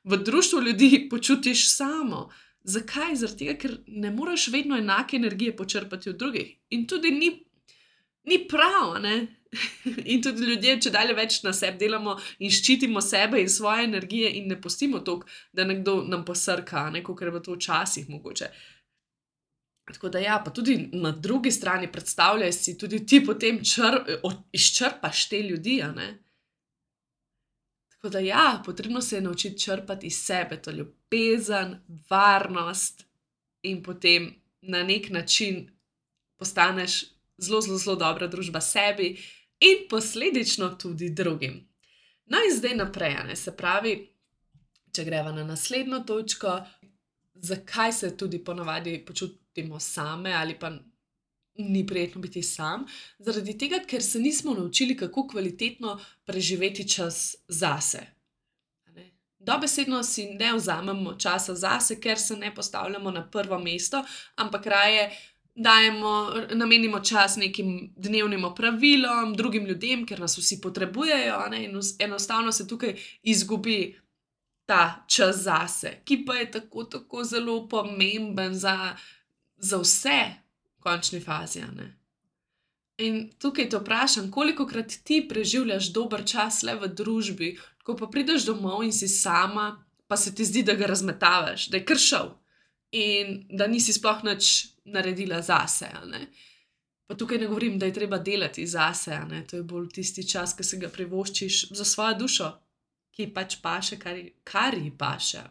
v 0.04 0.16
društvu 0.16 0.60
ljudi 0.60 1.08
počutiš 1.10 1.70
samo. 1.76 2.28
Zakaj? 2.68 3.16
Zaradi 3.22 3.44
tega, 3.44 3.56
ker 3.62 3.76
ne 3.86 4.10
moreš 4.12 4.48
vedno 4.52 4.76
enake 4.76 5.16
energije 5.16 5.56
počrpati 5.56 6.10
od 6.10 6.16
drugih. 6.20 6.54
In 6.76 6.86
tudi 6.86 7.10
ni, 7.10 7.30
ni 8.28 8.42
prav, 8.48 8.98
ne? 9.02 9.16
in 10.12 10.22
tudi 10.22 10.44
ljudje, 10.44 10.74
če 10.84 10.92
dalje 10.92 11.14
več 11.16 11.38
na 11.44 11.54
sebi 11.56 11.80
delamo 11.80 12.18
in 12.44 12.52
ščitimo 12.52 13.00
sebe 13.04 13.40
in 13.40 13.48
svoje 13.48 13.86
energije, 13.88 14.32
in 14.40 14.50
ne 14.52 14.58
pustimo 14.60 15.00
to, 15.04 15.20
da 15.52 15.64
nekdo 15.64 16.02
nam 16.04 16.24
posrka, 16.28 16.90
kot 17.02 17.22
je 17.22 17.30
bilo 17.30 17.44
to 17.44 17.56
včasih 17.56 18.10
mogoče. 18.12 18.50
Tako 19.88 20.10
da, 20.12 20.20
ja, 20.20 20.36
pa 20.44 20.52
tudi 20.52 20.76
na 20.92 21.14
drugi 21.16 21.50
strani 21.50 21.88
predstavljaj 21.92 22.52
si, 22.52 22.76
tudi 22.78 23.06
ti 23.06 23.22
potem 23.24 23.62
čr, 23.64 23.96
izčrpaš 24.52 25.28
te 25.28 25.40
ljudi. 25.42 25.80
Tako 27.98 28.08
da, 28.08 28.18
ja, 28.18 28.62
potrebno 28.64 29.00
se 29.00 29.16
je 29.16 29.20
naučiti 29.20 29.60
črpati 29.60 30.06
iz 30.06 30.24
sebe 30.24 30.62
to 30.62 30.70
ljubezen, 30.70 31.76
varnost, 32.10 33.08
in 33.62 33.82
potem 33.82 34.34
na 34.60 34.82
nek 34.82 35.10
način 35.10 35.70
postaneš 36.36 37.04
zelo, 37.38 37.60
zelo, 37.60 37.78
zelo 37.78 37.96
dobra 37.96 38.26
družba 38.26 38.60
sebi 38.60 39.16
in 39.60 39.88
posledično 39.90 40.68
tudi 40.68 41.10
drugim. 41.10 41.68
No, 42.26 42.38
in 42.50 42.56
zdaj 42.56 42.76
naprej, 42.76 43.16
ne? 43.26 43.36
se 43.36 43.56
pravi, 43.56 43.94
če 44.94 45.04
greva 45.04 45.32
na 45.32 45.44
naslednjo 45.44 46.00
točko, 46.06 46.60
zakaj 47.34 47.92
se 47.92 48.16
tudi 48.16 48.44
ponavadi 48.44 49.04
počutimo 49.06 49.80
same 49.80 50.32
ali 50.32 50.58
pa. 50.58 50.72
Ni 51.58 51.86
prijetno 51.86 52.20
biti 52.20 52.42
sam, 52.42 52.84
zaradi 53.18 53.58
tega, 53.58 53.80
ker 53.86 54.02
se 54.02 54.18
nismo 54.18 54.54
naučili, 54.54 54.96
kako 54.96 55.26
kvalitetno 55.28 55.98
preživeti 56.24 56.88
čas 56.88 57.36
zase. 57.48 58.06
Dobesedno 59.38 60.02
si 60.02 60.24
ne 60.34 60.52
vzamemo 60.54 61.14
časa 61.14 61.54
zase, 61.54 62.00
ker 62.00 62.18
se 62.18 62.36
ne 62.36 62.54
postavljamo 62.54 63.10
na 63.10 63.30
prvo 63.30 63.58
mesto, 63.58 64.04
ampak 64.36 64.66
raje 64.66 65.10
dajemo, 65.54 66.32
namenimo 66.54 67.00
čas 67.00 67.36
nekim 67.36 67.92
dnevnim 67.96 68.44
opravilom, 68.44 69.34
drugim 69.34 69.66
ljudem, 69.66 70.06
ker 70.06 70.20
nas 70.20 70.38
vsi 70.38 70.60
potrebujejo, 70.60 71.38
ne? 71.50 71.64
in 71.64 71.80
enostavno 71.98 72.52
se 72.52 72.68
tukaj 72.68 72.94
izgubi 73.22 74.00
ta 74.66 75.04
čas 75.08 75.36
zase, 75.42 76.00
ki 76.04 76.24
pa 76.26 76.34
je 76.34 76.50
tako, 76.50 76.84
tako 76.84 77.24
zelo 77.24 77.68
pomemben 77.68 78.54
za, 78.54 78.96
za 79.56 79.78
vse 79.78 80.20
končni 80.82 81.20
fazi. 81.20 81.62
In 82.98 83.30
tukaj 83.38 83.68
te 83.70 83.78
vprašam, 83.78 84.30
koliko 84.30 84.66
krat 84.66 84.94
ti 85.04 85.20
preživljaš 85.28 85.92
dober 85.94 86.24
čas 86.26 86.62
le 86.62 86.74
v 86.74 86.88
družbi, 86.88 87.52
ko 87.86 87.94
pa 87.96 88.08
prideš 88.10 88.46
domov 88.48 88.82
in 88.84 88.92
si 88.92 89.08
sama, 89.08 89.70
pa 90.06 90.16
se 90.16 90.34
ti 90.34 90.44
zdi, 90.44 90.62
da 90.62 90.74
ga 90.74 90.86
razmetavaš, 90.86 91.68
da 91.68 91.78
je 91.78 91.84
kršal 91.84 92.34
in 92.92 93.44
da 93.50 93.66
nisi 93.66 93.92
sploh 93.92 94.24
nič 94.24 94.66
naredila 94.84 95.42
zase. 95.42 95.90
Pa 97.06 97.16
tukaj 97.16 97.38
ne 97.38 97.46
govorim, 97.46 97.78
da 97.78 97.86
je 97.86 97.94
treba 97.94 98.18
delati 98.18 98.66
zase, 98.66 99.20
to 99.50 99.56
je 99.56 99.62
bolj 99.62 99.88
tisti 99.94 100.26
čas, 100.28 100.56
ki 100.56 100.64
si 100.64 100.78
ga 100.80 100.88
privoščiš 100.88 101.68
za 101.76 101.84
svojo 101.84 102.18
dušo, 102.24 102.50
ki 103.14 103.30
pač 103.34 103.60
paše, 103.62 103.98
kar, 104.00 104.18
kar 104.44 104.74
ji 104.74 104.90
paše. 104.98 105.44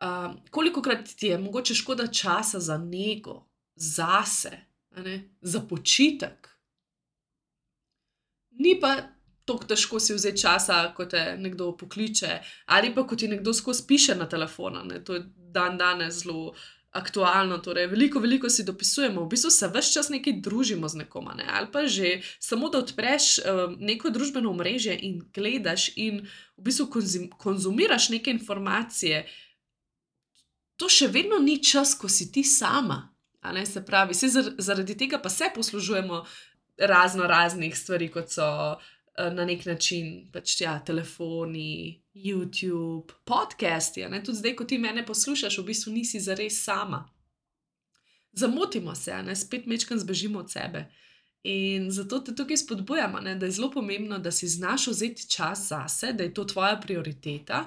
Uh, 0.00 0.34
koliko 0.50 0.82
krat 0.82 1.08
ti 1.16 1.26
je 1.26 1.38
mogoče 1.38 1.74
škoda 1.74 2.06
časa 2.06 2.60
za 2.60 2.78
nego, 2.78 3.49
zase, 3.74 4.58
za 5.40 5.60
počitek? 5.60 6.48
Ni 8.50 8.76
pa 8.80 8.96
tako 9.44 9.66
težko 9.66 10.00
si 10.00 10.14
vzeti 10.14 10.42
časa, 10.42 10.92
ko 10.94 11.06
te 11.10 11.36
nekdo 11.38 11.72
pokliče, 11.76 12.38
ali 12.66 12.94
pa 12.94 13.06
ko 13.06 13.16
ti 13.16 13.28
nekdo 13.28 13.54
skozi 13.54 13.86
piše 13.88 14.14
na 14.14 14.28
telefon. 14.28 14.92
To 15.04 15.14
je 15.14 15.24
dan 15.34 15.78
danes 15.78 16.22
zelo 16.22 16.54
aktualno. 16.90 17.58
Torej, 17.58 17.86
veliko, 17.86 18.20
veliko 18.20 18.50
si 18.50 18.64
dopisujemo, 18.64 19.24
v 19.24 19.28
bistvu 19.28 19.50
se 19.50 19.68
vse 19.68 19.92
čas 19.92 20.08
nekaj 20.10 20.40
družimo 20.42 20.88
z 20.88 21.02
nekom, 21.04 21.30
ne? 21.36 21.46
ali 21.48 21.70
pa 21.72 21.86
že 21.86 22.20
samo 22.38 22.68
da 22.68 22.78
odpreš 22.78 23.38
um, 23.38 23.76
neko 23.80 24.10
družbeno 24.10 24.52
mreže 24.54 24.94
in 24.94 25.22
gledaš 25.34 25.90
in 25.96 26.26
v 26.56 26.62
bistvu 26.62 26.86
konzum, 26.86 27.30
konzumiraš 27.30 28.10
neke 28.10 28.30
informacije. 28.30 29.26
To 30.76 30.88
še 30.88 31.10
vedno 31.12 31.38
ni 31.38 31.62
čas, 31.62 31.94
ko 31.94 32.08
si 32.08 32.32
ti 32.32 32.44
sama. 32.44 33.10
Se 33.64 33.84
pravi, 33.84 34.14
zaradi 34.58 34.96
tega 34.96 35.18
pa 35.18 35.28
se 35.28 35.44
poslužujemo 35.54 36.24
razno 36.78 37.26
raznih 37.26 37.78
stvari, 37.78 38.08
kot 38.08 38.28
so 38.28 38.76
Eh, 39.20 39.30
na 39.30 39.44
nek 39.44 39.66
način, 39.66 40.28
pač 40.32 40.60
ja, 40.60 40.78
telefoni, 40.86 42.02
YouTube, 42.14 43.12
podcasti. 43.24 44.04
Tudi 44.24 44.38
zdaj, 44.38 44.54
ko 44.56 44.64
ti 44.64 44.78
mene 44.78 45.04
poslušaš, 45.06 45.58
v 45.58 45.64
bistvu 45.64 45.92
nisi 45.92 46.20
za 46.20 46.34
res 46.34 46.62
sama. 46.64 47.04
Zamotimo 48.32 48.94
se, 48.94 49.22
ne? 49.22 49.36
spet 49.36 49.66
mečkam 49.66 49.98
zbežimo 49.98 50.38
od 50.38 50.50
sebe. 50.50 50.86
In 51.42 51.90
zato 51.90 52.20
te 52.20 52.34
tukaj 52.36 52.56
spodbujamo, 52.56 53.20
da 53.20 53.46
je 53.46 53.52
zelo 53.52 53.70
pomembno, 53.70 54.18
da 54.18 54.30
si 54.30 54.48
znaš 54.48 54.86
vzeti 54.86 55.28
čas 55.28 55.68
zase, 55.68 56.12
da 56.12 56.22
je 56.22 56.34
to 56.34 56.44
tvoja 56.44 56.76
prioriteta, 56.80 57.66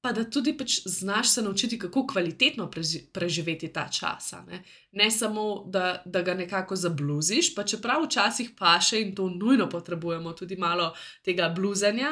pa 0.00 0.12
da 0.12 0.24
tudi 0.30 0.52
pač 0.56 0.80
znaš 0.84 1.28
se 1.34 1.42
naučiti, 1.42 1.78
kako 1.78 2.06
kvalitetno 2.06 2.70
preživeti 3.12 3.72
ta 3.72 3.88
čas. 3.88 4.34
Ne? 4.46 4.62
ne 4.92 5.10
samo, 5.10 5.64
da, 5.66 6.02
da 6.04 6.22
ga 6.22 6.34
nekako 6.34 6.76
zabluziš, 6.76 7.54
pa 7.54 7.64
čeprav 7.64 8.04
včasih 8.04 8.50
paše 8.58 9.00
in 9.00 9.14
to 9.14 9.28
nujno 9.28 9.68
potrebujemo, 9.70 10.32
tudi 10.32 10.56
malo 10.56 10.92
tega 11.24 11.48
bluzanja, 11.48 12.10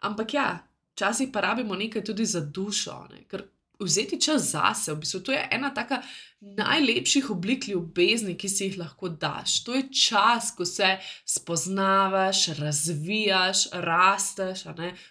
ampak 0.00 0.34
ja, 0.34 0.58
včasih 0.92 1.28
pa 1.32 1.40
rabimo 1.40 1.74
nekaj 1.76 2.04
tudi 2.04 2.24
za 2.24 2.40
dušo, 2.40 3.06
ne? 3.10 3.24
ker 3.28 3.42
vzeti 3.80 4.20
čas 4.20 4.50
zase. 4.50 4.92
V 4.92 5.00
bistvu 5.00 5.20
to 5.20 5.32
je 5.32 5.48
ena 5.50 5.74
taka 5.74 6.02
najlepših 6.40 7.30
oblik 7.30 7.68
ljubezni, 7.68 8.36
ki 8.38 8.48
si 8.48 8.64
jih 8.64 8.78
lahko 8.78 9.08
daš. 9.08 9.64
To 9.64 9.74
je 9.74 9.86
čas, 9.92 10.50
ko 10.56 10.64
se 10.64 10.98
spoznavaš, 11.24 12.46
razvijaš, 12.58 13.66
rasteš, 13.72 14.64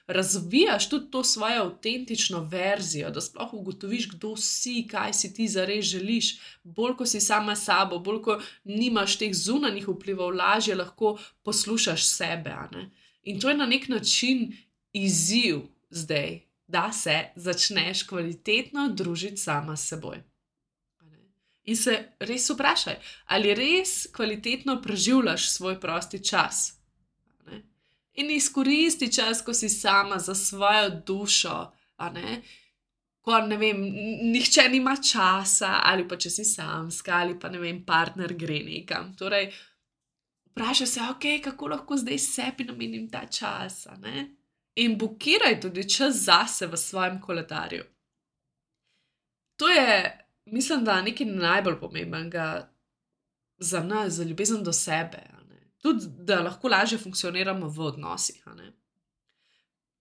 razvijaš 0.08 0.90
tudi 0.90 1.12
to 1.12 1.24
svojo 1.24 1.64
avtentično 1.64 2.44
verzijo, 2.52 3.10
da 3.10 3.22
sploh 3.22 3.54
ugotoviš, 3.54 4.10
kdo 4.16 4.36
si, 4.38 4.86
kaj 4.92 5.14
si 5.14 5.34
ti 5.34 5.48
zares 5.48 5.86
želiš. 5.86 6.36
Bolj 6.64 6.96
ko 6.96 7.06
si 7.06 7.22
sama 7.22 7.56
s 7.56 7.66
sabo, 7.66 8.00
bolj 8.00 8.22
ko 8.22 8.40
nimaš 8.64 9.18
teh 9.18 9.34
zunanjih 9.34 9.88
vplivov, 9.88 10.36
lažje 10.36 10.76
lahko 10.76 11.18
poslušaš 11.44 12.06
sebe. 12.06 12.56
In 13.24 13.40
to 13.40 13.50
je 13.50 13.58
na 13.58 13.66
nek 13.66 13.88
način 13.90 14.54
izziv 14.94 15.62
zdaj, 15.90 16.42
da 16.68 16.92
se 16.92 17.24
začneš 17.36 18.04
kvalitetno 18.04 18.90
družiti 18.90 19.38
sama 19.38 19.76
s 19.76 19.88
seboj. 19.90 20.24
In 21.66 21.78
se 21.78 21.94
res 22.20 22.50
vprašaj, 22.50 22.98
ali 23.26 23.54
res 23.58 24.08
kvalitetno 24.14 24.82
preživljaš 24.82 25.50
svoj 25.50 25.80
prosti 25.82 26.24
čas. 26.24 26.76
In 28.16 28.30
izkoristi 28.32 29.12
čas, 29.12 29.42
ko 29.42 29.54
si 29.54 29.70
sama 29.70 30.20
za 30.20 30.36
svojo 30.36 30.90
dušo, 31.08 31.56
ko 33.22 33.40
ne 33.48 33.58
vem, 33.58 33.82
nihče 34.32 34.70
nima 34.70 34.96
časa, 35.02 35.82
ali 35.84 36.08
pa 36.08 36.18
če 36.18 36.30
si 36.30 36.46
samska, 36.46 37.18
ali 37.18 37.40
pa 37.40 37.50
ne 37.50 37.60
vem, 37.60 37.82
partner 37.86 38.34
gre 38.38 38.62
nekam. 38.64 39.12
Torej, 39.18 39.50
vprašaj 40.54 40.88
se, 40.88 41.02
okay, 41.10 41.42
kako 41.44 41.74
lahko 41.74 41.98
zdaj 41.98 42.22
sebi 42.22 42.70
namenim 42.70 43.10
ta 43.10 43.26
čas 43.26 43.88
in 44.75 44.98
blokiraj 44.98 45.60
tudi 45.62 45.89
čas 45.89 46.15
zase 46.25 46.67
v 46.67 46.77
svojem 46.77 47.22
koledarju. 47.22 47.84
To 49.55 49.70
je, 49.70 50.20
mislim, 50.46 50.84
da 50.84 51.01
nekaj 51.01 51.25
najbolj 51.25 51.79
pomembnega 51.79 52.70
za 53.58 53.84
nas, 53.84 54.13
za 54.13 54.24
ljubezen 54.24 54.63
do 54.63 54.74
sebe. 54.74 55.24
Tudi, 55.77 56.05
da 56.08 56.41
lahko 56.41 56.67
lažje 56.67 56.98
funkcioniramo 56.98 57.67
v 57.67 57.79
odnosih. 57.79 58.44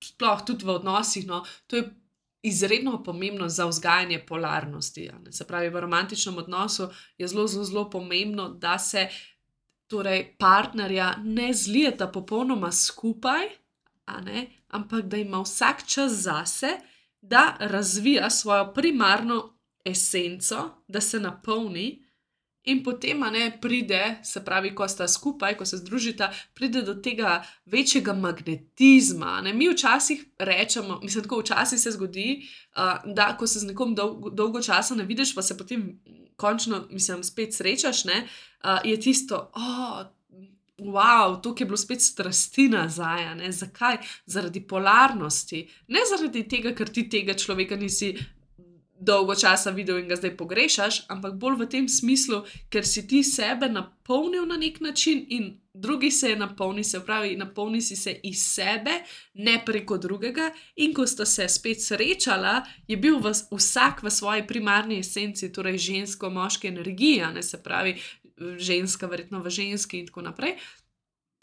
Sploh 0.04 0.44
tudi 0.46 0.64
v 0.64 0.70
odnosih, 0.70 1.26
no, 1.26 1.44
to 1.66 1.76
je 1.76 1.90
izredno 2.42 3.02
pomembno 3.02 3.48
za 3.48 3.66
vzgajanje 3.66 4.26
polarnosti. 4.26 5.10
Se 5.30 5.46
pravi, 5.46 5.68
v 5.68 5.80
romantičnem 5.80 6.38
odnosu 6.38 6.88
je 7.18 7.28
zelo, 7.28 7.46
zelo, 7.46 7.64
zelo 7.64 7.90
pomembno, 7.90 8.48
da 8.48 8.78
se 8.78 9.08
torej, 9.86 10.36
partnerja 10.38 11.14
ne 11.24 11.52
zlijeta 11.54 12.08
popolnoma 12.08 12.72
skupaj, 12.72 13.48
ampak 14.68 15.04
da 15.04 15.16
ima 15.16 15.40
vsak 15.40 15.86
čas 15.86 16.12
zase, 16.12 16.76
da 17.20 17.56
razvija 17.60 18.30
svojo 18.30 18.72
primarno 18.74 19.58
esenco, 19.84 20.70
da 20.88 21.00
se 21.00 21.20
napolni. 21.20 22.04
In 22.64 22.82
potem, 22.84 23.20
ne, 23.20 23.58
pride, 23.60 24.20
se 24.22 24.40
pravi, 24.44 24.74
ko 24.74 24.88
sta 24.88 25.08
skupaj, 25.08 25.56
ko 25.56 25.66
se 25.68 25.76
združita, 25.76 26.30
pride 26.54 26.82
do 26.82 26.94
tega 26.94 27.42
večjega 27.66 28.12
magnetizma. 28.12 29.40
Ne. 29.44 29.52
Mi 29.52 29.68
včasih 29.68 30.24
rečemo, 30.38 31.00
mislim, 31.02 31.24
tako 31.24 31.40
včasih 31.40 31.80
se 31.80 31.90
zgodi, 31.90 32.48
uh, 32.76 33.12
da 33.14 33.36
ko 33.36 33.46
se 33.46 33.58
z 33.58 33.66
nekom 33.66 33.94
dolgo, 33.94 34.30
dolgo 34.30 34.62
časa 34.62 34.94
ne 34.94 35.04
vidiš, 35.04 35.34
pa 35.34 35.42
se 35.42 35.58
potem 35.58 36.00
končno, 36.36 36.86
mislim, 36.90 37.24
spet 37.24 37.54
srečaš, 37.54 38.04
ne, 38.04 38.24
uh, 38.64 38.80
je 38.84 39.00
tisto, 39.00 39.50
oh, 39.54 40.06
wow, 40.78 41.40
to 41.42 41.54
je 41.58 41.66
bilo 41.66 41.76
spet 41.76 42.02
strasti 42.02 42.68
nazaj. 42.68 43.52
Zakaj? 43.52 43.96
Zaradi 44.26 44.60
polarnosti. 44.60 45.68
Ne 45.88 46.00
zaradi 46.10 46.48
tega, 46.48 46.74
ker 46.74 46.88
ti 46.88 47.08
tega 47.08 47.34
človeka 47.34 47.76
nisi 47.76 48.14
dolgo 49.04 49.34
časa 49.34 49.70
videl 49.70 49.98
in 49.98 50.08
ga 50.08 50.16
zdaj 50.16 50.36
pogrešaš, 50.36 51.02
ampak 51.12 51.34
bolj 51.38 51.58
v 51.60 51.66
tem 51.68 51.88
smislu, 51.88 52.44
ker 52.70 52.86
si 52.86 53.04
ti 53.06 53.22
sebe 53.26 53.68
napolnil 53.68 54.46
na 54.46 54.56
nek 54.56 54.80
način 54.80 55.26
in 55.28 55.50
drugi 55.74 56.10
se 56.10 56.30
je 56.30 56.36
napolnil, 56.36 56.84
se 56.84 57.00
pravi, 57.04 57.36
napolnil 57.36 57.82
si 57.82 57.96
se 57.96 58.14
iz 58.22 58.42
sebe, 58.54 59.02
ne 59.34 59.58
preko 59.66 59.98
drugega. 59.98 60.50
In 60.76 60.94
ko 60.94 61.06
sta 61.06 61.26
se 61.26 61.48
spet 61.48 61.82
srečala, 61.82 62.62
je 62.88 62.96
bil 62.96 63.18
v, 63.18 63.34
vsak 63.50 64.02
v 64.02 64.10
svoji 64.10 64.46
primarni 64.46 65.00
esenci, 65.02 65.52
torej 65.52 65.78
žensko-moški 65.78 66.68
energija, 66.68 67.32
ne 67.32 67.42
se 67.42 67.62
pravi, 67.62 67.98
ženska, 68.38 69.06
verjetno 69.06 69.42
v 69.42 69.50
ženski 69.50 69.98
in 70.02 70.06
tako 70.06 70.24
naprej. 70.26 70.56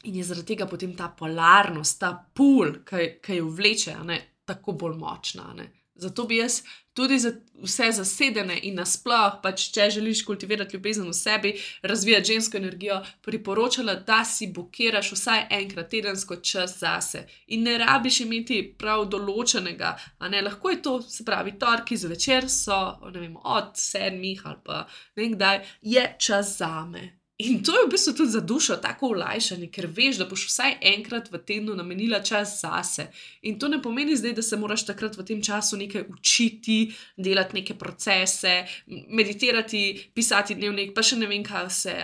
In 0.03 0.15
je 0.17 0.23
zaradi 0.25 0.53
tega 0.53 0.65
potem 0.65 0.95
ta 0.97 1.11
polarnost, 1.17 1.99
ta 1.99 2.11
pul, 2.33 2.81
ki 2.85 3.37
jo 3.37 3.49
vleče, 3.53 3.95
ne, 4.03 4.17
tako 4.45 4.73
bolj 4.73 4.97
močna. 4.97 5.51
Ne. 5.57 5.67
Zato 5.95 6.25
bi 6.25 6.39
jaz 6.41 6.61
tudi 6.93 7.19
za 7.19 7.31
vse 7.63 7.91
zasedene 7.91 8.59
in 8.63 8.75
nasplošno, 8.75 9.39
pač, 9.43 9.67
če 9.75 9.89
želiš 9.95 10.23
kultivirati 10.25 10.75
ljubezen 10.75 11.07
v 11.07 11.13
sebi, 11.13 11.53
razvijati 11.83 12.33
žensko 12.33 12.57
energijo, 12.57 13.01
priporočala, 13.21 13.95
da 14.07 14.23
si 14.25 14.47
bokiraš 14.55 15.11
vsaj 15.11 15.45
enkrat 15.59 15.89
tedensko 15.91 16.35
čas 16.35 16.79
zase. 16.79 17.25
In 17.47 17.63
ne 17.63 17.77
rabiš 17.77 18.21
imeti 18.25 18.61
prav 18.77 19.05
določenega, 19.11 19.95
a 20.19 20.29
ne 20.29 20.41
lahko 20.41 20.73
je 20.73 20.81
to, 20.81 20.97
se 21.01 21.25
pravi, 21.25 21.57
torki 21.59 21.97
zvečer 21.97 22.49
so, 22.49 22.81
vem, 23.13 23.35
od 23.37 23.73
sedmih 23.77 24.45
ali 24.45 24.61
pa 24.65 24.85
ne 25.15 25.33
kdaj, 25.35 25.65
je 25.81 26.05
čas 26.19 26.57
zame. 26.57 27.20
In 27.41 27.63
to 27.63 27.73
je 27.73 27.85
v 27.87 27.89
bistvu 27.89 28.13
tudi 28.13 28.31
za 28.31 28.39
dušo 28.39 28.75
tako 28.77 29.07
olajšanje, 29.15 29.69
ker 29.73 29.87
veš, 29.89 30.19
da 30.21 30.27
boš 30.29 30.43
vsaj 30.49 30.75
enkrat 30.93 31.31
v 31.31 31.39
tednu 31.47 31.73
namenila 31.75 32.19
čas 32.21 32.59
zase. 32.61 33.07
In 33.41 33.57
to 33.59 33.69
ne 33.71 33.79
pomeni 33.81 34.15
zdaj, 34.17 34.35
da 34.37 34.43
se 34.45 34.57
moraš 34.57 34.85
takrat 34.85 35.17
v 35.17 35.25
tem 35.25 35.41
času 35.41 35.79
nekaj 35.79 36.05
učiti, 36.11 36.93
delati 37.17 37.57
neke 37.61 37.73
procese, 37.79 38.65
meditirati, 39.09 40.11
pisati 40.13 40.59
dnevnik, 40.59 40.93
pa 40.93 41.01
še 41.01 41.17
ne 41.17 41.31
vem, 41.31 41.41
kaj 41.43 41.65
vse. 41.71 41.95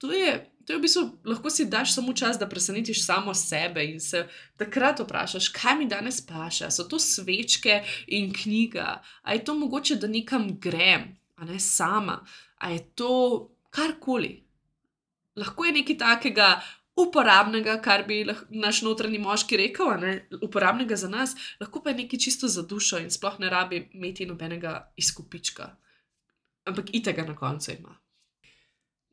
To 0.00 0.12
je, 0.14 0.32
to 0.64 0.72
je 0.72 0.78
v 0.78 0.86
bistvu 0.86 1.04
lahko 1.34 1.52
si 1.52 1.68
daš 1.68 1.92
samo 1.98 2.16
čas, 2.16 2.40
da 2.40 2.48
presenetiš 2.48 3.04
samo 3.04 3.34
sebe 3.34 3.84
in 3.84 4.00
se 4.00 4.24
takrat 4.56 5.04
vprašaš, 5.04 5.52
kaj 5.52 5.78
mi 5.82 5.90
danes 5.90 6.22
paše. 6.24 6.70
So 6.70 6.88
to 6.88 7.02
svečke 7.02 7.82
in 8.06 8.32
knjiga, 8.32 9.02
ali 9.22 9.42
je 9.42 9.44
to 9.44 9.58
mogoče, 9.58 10.00
da 10.00 10.08
nekam 10.08 10.54
grem, 10.60 11.10
a 11.36 11.44
ne 11.44 11.60
sama, 11.60 12.22
ali 12.56 12.80
je 12.80 12.86
to 12.94 13.14
karkoli 13.70 14.47
lahko 15.38 15.64
je 15.64 15.72
nekaj 15.72 15.98
takega 15.98 16.48
uporabnega, 16.98 17.78
kar 17.82 18.04
bi 18.08 18.24
naš 18.50 18.82
notranji 18.82 19.20
moški 19.22 19.58
rekel, 19.60 19.92
ne, 20.02 20.12
uporabnega 20.42 20.96
za 20.98 21.08
nas, 21.08 21.36
lahko 21.60 21.82
pa 21.82 21.92
je 21.92 22.02
nekaj 22.02 22.24
čisto 22.26 22.48
za 22.48 22.64
dušo 22.66 22.98
in 23.04 23.10
sploh 23.10 23.38
ne 23.38 23.50
rabi 23.50 23.84
imeti 23.92 24.26
nobenega 24.26 24.92
izkupička. 24.96 25.70
Ampak 26.68 26.90
itega 26.92 27.24
na 27.24 27.36
koncu 27.36 27.72
ima. 27.72 27.94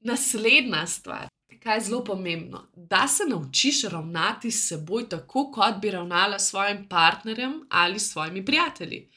Naslednja 0.05 0.85
stvar, 0.87 1.29
kaj 1.63 1.77
je 1.77 1.83
zelo 1.87 2.03
pomembno, 2.03 2.67
da 2.75 3.07
se 3.07 3.23
naučiš 3.29 3.83
ravnati 3.89 4.51
s 4.51 4.67
seboj 4.69 5.09
tako, 5.09 5.51
kot 5.51 5.79
bi 5.81 5.91
ravnala 5.91 6.39
s 6.39 6.49
svojim 6.49 6.87
partnerjem 6.89 7.61
ali 7.69 7.99
s 7.99 8.11
svojimi 8.11 8.45
prijatelji. 8.45 9.09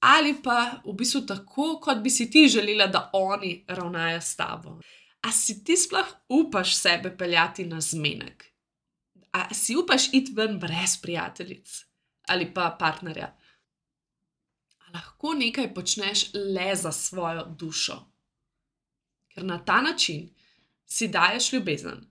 Ali 0.00 0.34
pa 0.42 0.80
v 0.84 0.92
bistvu 0.92 1.20
tako, 1.26 1.80
kot 1.82 1.98
bi 1.98 2.10
si 2.10 2.30
ti 2.30 2.48
želela, 2.48 2.86
da 2.86 3.10
oni 3.12 3.64
ravnajo 3.68 4.20
s 4.20 4.36
tabo. 4.36 4.80
A 5.26 5.32
si 5.32 5.64
ti 5.64 5.74
sploh 5.76 6.06
upaš 6.28 6.76
sebe 6.76 7.10
peljati 7.18 7.64
na 7.66 7.80
zmenek? 7.80 8.44
A 9.32 9.54
si 9.54 9.74
upaš 9.76 10.08
iti 10.12 10.32
ven 10.32 10.58
brez 10.58 11.00
prijateljic 11.02 11.84
ali 12.28 12.54
pa 12.54 12.76
partnerja? 12.78 13.26
A 14.78 14.92
lahko 14.94 15.34
nekaj 15.34 15.74
počneš 15.74 16.28
le 16.34 16.74
za 16.76 16.92
svojo 16.92 17.44
dušo? 17.58 17.96
Ker 19.34 19.44
na 19.44 19.58
ta 19.64 19.80
način 19.80 20.30
si 20.86 21.08
daješ 21.08 21.52
ljubezen, 21.52 22.06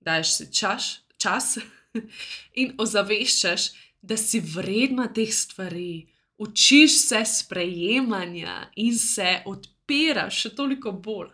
daješ 0.00 0.36
si 0.36 0.52
čas, 0.52 1.00
čas 1.16 1.58
in 2.60 2.74
ozaveščaš, 2.78 3.68
da 4.02 4.16
si 4.16 4.40
vredna 4.40 5.06
teh 5.12 5.32
stvari, 5.32 6.08
učiš 6.38 6.96
se 7.08 7.24
sprejemanja 7.24 8.70
in 8.76 8.98
se 8.98 9.42
odpiraš 9.46 10.40
še 10.40 10.54
toliko 10.56 10.92
bolj. 10.92 11.30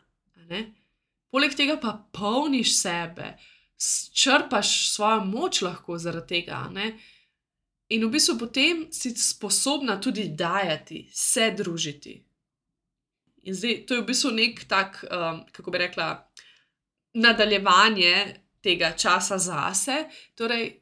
Poleg 1.30 1.54
tega 1.54 1.76
pa 1.80 1.94
polniš 2.12 2.74
sebe, 2.80 3.34
črpaš 4.14 4.90
svojo 4.90 5.24
moč 5.24 5.62
lahko 5.62 5.98
zaradi 5.98 6.40
tega. 6.40 6.64
Ne? 6.74 6.92
In 7.90 8.04
v 8.06 8.10
bistvu 8.14 8.36
potem 8.38 8.86
si 8.92 9.14
sposobna 9.16 10.00
tudi 10.00 10.28
dajati, 10.36 11.08
se 11.12 11.50
družiti. 11.56 12.18
In 13.48 13.54
zdaj 13.54 13.86
to 13.86 13.96
je 13.96 14.02
v 14.02 14.06
bistvu 14.06 14.30
nek 14.36 14.64
tak, 14.68 15.00
um, 15.08 15.42
kako 15.52 15.70
bi 15.70 15.78
rekla, 15.86 16.10
nadaljevanje 17.14 18.14
tega 18.62 18.92
časa 18.96 19.38
zase, 19.38 20.04
torej 20.34 20.76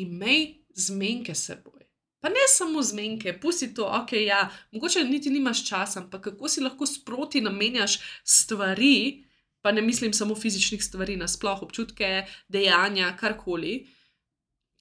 imej 0.00 0.64
zmenke 0.74 1.34
seboj. 1.34 1.84
Pa 2.20 2.28
ne 2.28 2.42
samo 2.48 2.82
zmenke, 2.82 3.32
pusti 3.40 3.70
to, 3.74 3.86
ok, 3.86 4.12
ja, 4.12 4.42
mogoče 4.72 5.04
niti 5.04 5.30
nimaš 5.30 5.62
časa, 5.68 6.00
ampak 6.00 6.24
kako 6.30 6.48
si 6.48 6.60
lahko 6.60 6.86
sproti 6.86 7.40
namenjaš 7.40 8.00
stvari, 8.24 9.24
pa 9.62 9.72
ne 9.72 9.82
mislim 9.82 10.12
samo 10.12 10.34
fizičnih 10.34 10.84
stvari, 10.84 11.16
nasplošno 11.16 11.66
občutke, 11.66 12.26
dejanja, 12.48 13.16
karkoli. 13.16 13.86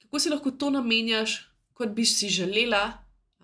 Kako 0.01 0.19
si 0.19 0.29
lahko 0.29 0.51
to 0.51 0.69
namenjaš, 0.69 1.39
kot 1.73 1.89
bi 1.95 2.05
si 2.05 2.29
želela, 2.29 2.91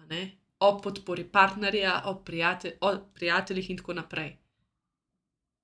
ne, 0.10 0.38
o 0.60 0.82
podpori 0.82 1.24
partnerja, 1.24 2.02
o, 2.06 2.16
prijatelj, 2.24 2.72
o 2.82 2.98
prijateljih 3.14 3.70
in 3.70 3.78
tako 3.78 3.94
naprej. 3.94 4.38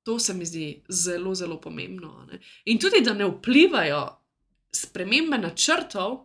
To 0.04 0.20
se 0.20 0.34
mi 0.34 0.46
zdi 0.46 0.84
zelo, 0.90 1.36
zelo 1.36 1.62
pomembno. 1.62 2.26
Ne. 2.32 2.40
In 2.66 2.80
tudi, 2.80 3.02
da 3.02 3.14
ne 3.14 3.26
vplivajo 3.26 4.02
spremembe 4.72 5.38
načrtov 5.38 6.18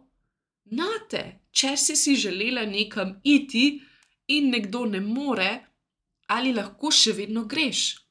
na 0.65 0.89
te, 1.11 1.23
če 1.51 1.77
si 1.77 1.97
si 1.97 2.17
želela 2.17 2.65
nekam 2.67 3.21
iti 3.25 3.81
in 4.27 4.51
nekdo 4.51 4.85
ne 4.87 5.01
more, 5.01 5.51
ali 6.27 6.53
lahko 6.53 6.91
še 6.91 7.13
vedno 7.13 7.45
greš. 7.45 8.06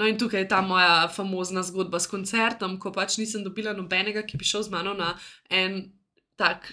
No, 0.00 0.06
in 0.08 0.16
tukaj 0.16 0.40
je 0.40 0.48
ta 0.48 0.62
moja 0.64 1.08
famozna 1.12 1.60
zgodba 1.62 1.98
s 2.00 2.08
koncertom, 2.08 2.78
ko 2.80 2.88
pač 2.88 3.18
nisem 3.20 3.42
dobila 3.44 3.74
nobenega, 3.76 4.22
ki 4.24 4.38
bi 4.40 4.46
šel 4.48 4.64
z 4.64 4.72
mano 4.72 4.94
na 4.96 5.10
en 5.52 5.82
tak 6.40 6.70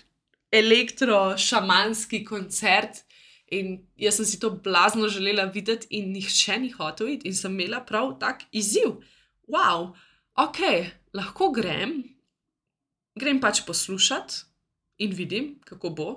elektro-šamanski 0.56 2.22
koncert. 2.24 3.04
In 3.52 3.82
jaz 4.00 4.16
sem 4.20 4.28
si 4.28 4.40
to 4.40 4.54
blazno 4.63 5.10
želela 5.12 5.50
videti, 5.52 5.90
in 6.00 6.13
nihče 6.16 6.56
ni 6.63 6.72
hotel 6.72 7.12
iti, 7.18 7.28
in 7.28 7.36
sem 7.36 7.52
imela 7.52 7.82
prav 7.84 8.13
tak 8.20 8.48
izziv. 8.56 8.96
Wow, 9.52 9.92
ok, 10.40 10.63
lahko 11.16 11.52
grem, 11.56 12.00
grem 13.20 13.44
pač 13.44 13.66
poslušati 13.68 14.44
in 15.04 15.12
vidim, 15.16 15.56
kako 15.68 15.92
bo 15.92 16.10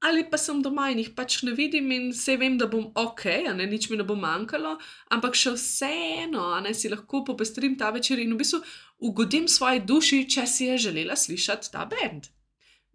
ali 0.00 0.24
pa 0.30 0.38
sem 0.38 0.62
doma 0.62 0.88
in 0.92 1.00
jih 1.02 1.10
pač 1.16 1.42
ne 1.42 1.52
vidim 1.58 1.90
in 1.92 2.10
vse 2.12 2.36
vem, 2.38 2.58
da 2.58 2.68
bom 2.70 2.88
ok, 2.94 3.24
ne, 3.58 3.66
nič 3.66 3.88
mi 3.90 3.98
ne 3.98 4.06
bo 4.06 4.14
manjkalo, 4.14 4.76
ampak 5.14 5.34
še 5.34 5.54
vseeno, 5.56 6.48
ne 6.62 6.74
si 6.74 6.90
lahko 6.92 7.24
popestrim 7.26 7.76
ta 7.78 7.90
večer 7.94 8.22
in 8.22 8.34
v 8.34 8.40
bistvu 8.42 8.62
ugodim 9.10 9.48
svoji 9.50 9.82
duši, 9.86 10.24
če 10.30 10.46
si 10.46 10.70
je 10.70 10.78
želela 10.88 11.16
slišati 11.18 11.72
ta 11.74 11.86
bend. 11.90 12.30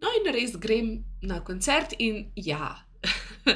No, 0.00 0.10
in 0.18 0.32
res 0.32 0.56
grem 0.60 0.96
na 1.22 1.40
koncert 1.44 1.94
in 1.98 2.30
ja. 2.36 2.74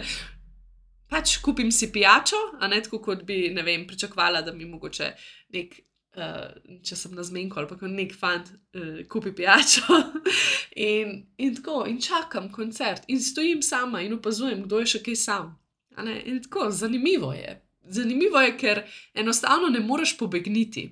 pač 1.13 1.39
kupim 1.41 1.73
si 1.73 1.89
pijačo, 1.93 2.39
a 2.61 2.69
ne 2.69 2.81
tako, 2.85 3.01
kot 3.05 3.25
bi, 3.29 3.49
ne 3.55 3.65
vem, 3.65 3.87
pričakovala, 3.89 4.45
da 4.45 4.53
mi 4.53 4.69
mogoče 4.69 5.13
nek 5.57 5.81
uh, 6.17 6.49
če 6.85 6.97
sem 6.97 7.15
na 7.17 7.25
zmenku 7.27 7.59
ali 7.59 7.69
pa 7.71 7.79
kot 7.81 7.93
nek 7.93 8.15
fant, 8.17 8.51
uh, 8.79 9.01
kupi 9.11 9.35
pijačo. 9.37 10.01
in, 10.91 11.23
in 11.37 11.57
tako, 11.59 11.85
in 11.91 12.01
čakam 12.01 12.51
koncert, 12.53 13.05
in 13.09 13.21
stojim 13.23 13.63
sama 13.63 14.03
in 14.03 14.17
opazujem, 14.19 14.65
kdo 14.67 14.83
je 14.83 14.95
še 14.95 15.03
kaj 15.07 15.19
sam. 15.21 15.57
In 15.99 16.43
tako, 16.45 16.69
zanimivo 16.71 17.33
je. 17.35 17.57
Zanimivo 17.91 18.41
je, 18.45 18.53
ker 18.61 18.85
enostavno 19.15 19.69
ne 19.73 19.81
moreš 19.81 20.15
pobegniti. 20.19 20.87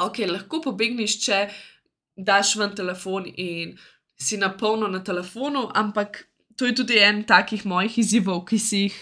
Ok, 0.00 0.22
lahko 0.28 0.60
pobegniš, 0.64 1.18
če 1.24 1.42
daš 2.16 2.54
ven 2.60 2.72
telefon 2.76 3.26
in 3.28 3.76
si 4.16 4.36
na 4.40 4.50
polno 4.56 4.88
na 4.88 5.02
telefonu, 5.04 5.66
ampak 5.74 6.24
to 6.56 6.66
je 6.66 6.74
tudi 6.74 6.98
en 6.98 7.22
takih 7.28 7.66
mojih 7.68 7.98
izzivov, 8.00 8.44
ki 8.48 8.58
si 8.58 8.82
jih 8.86 8.96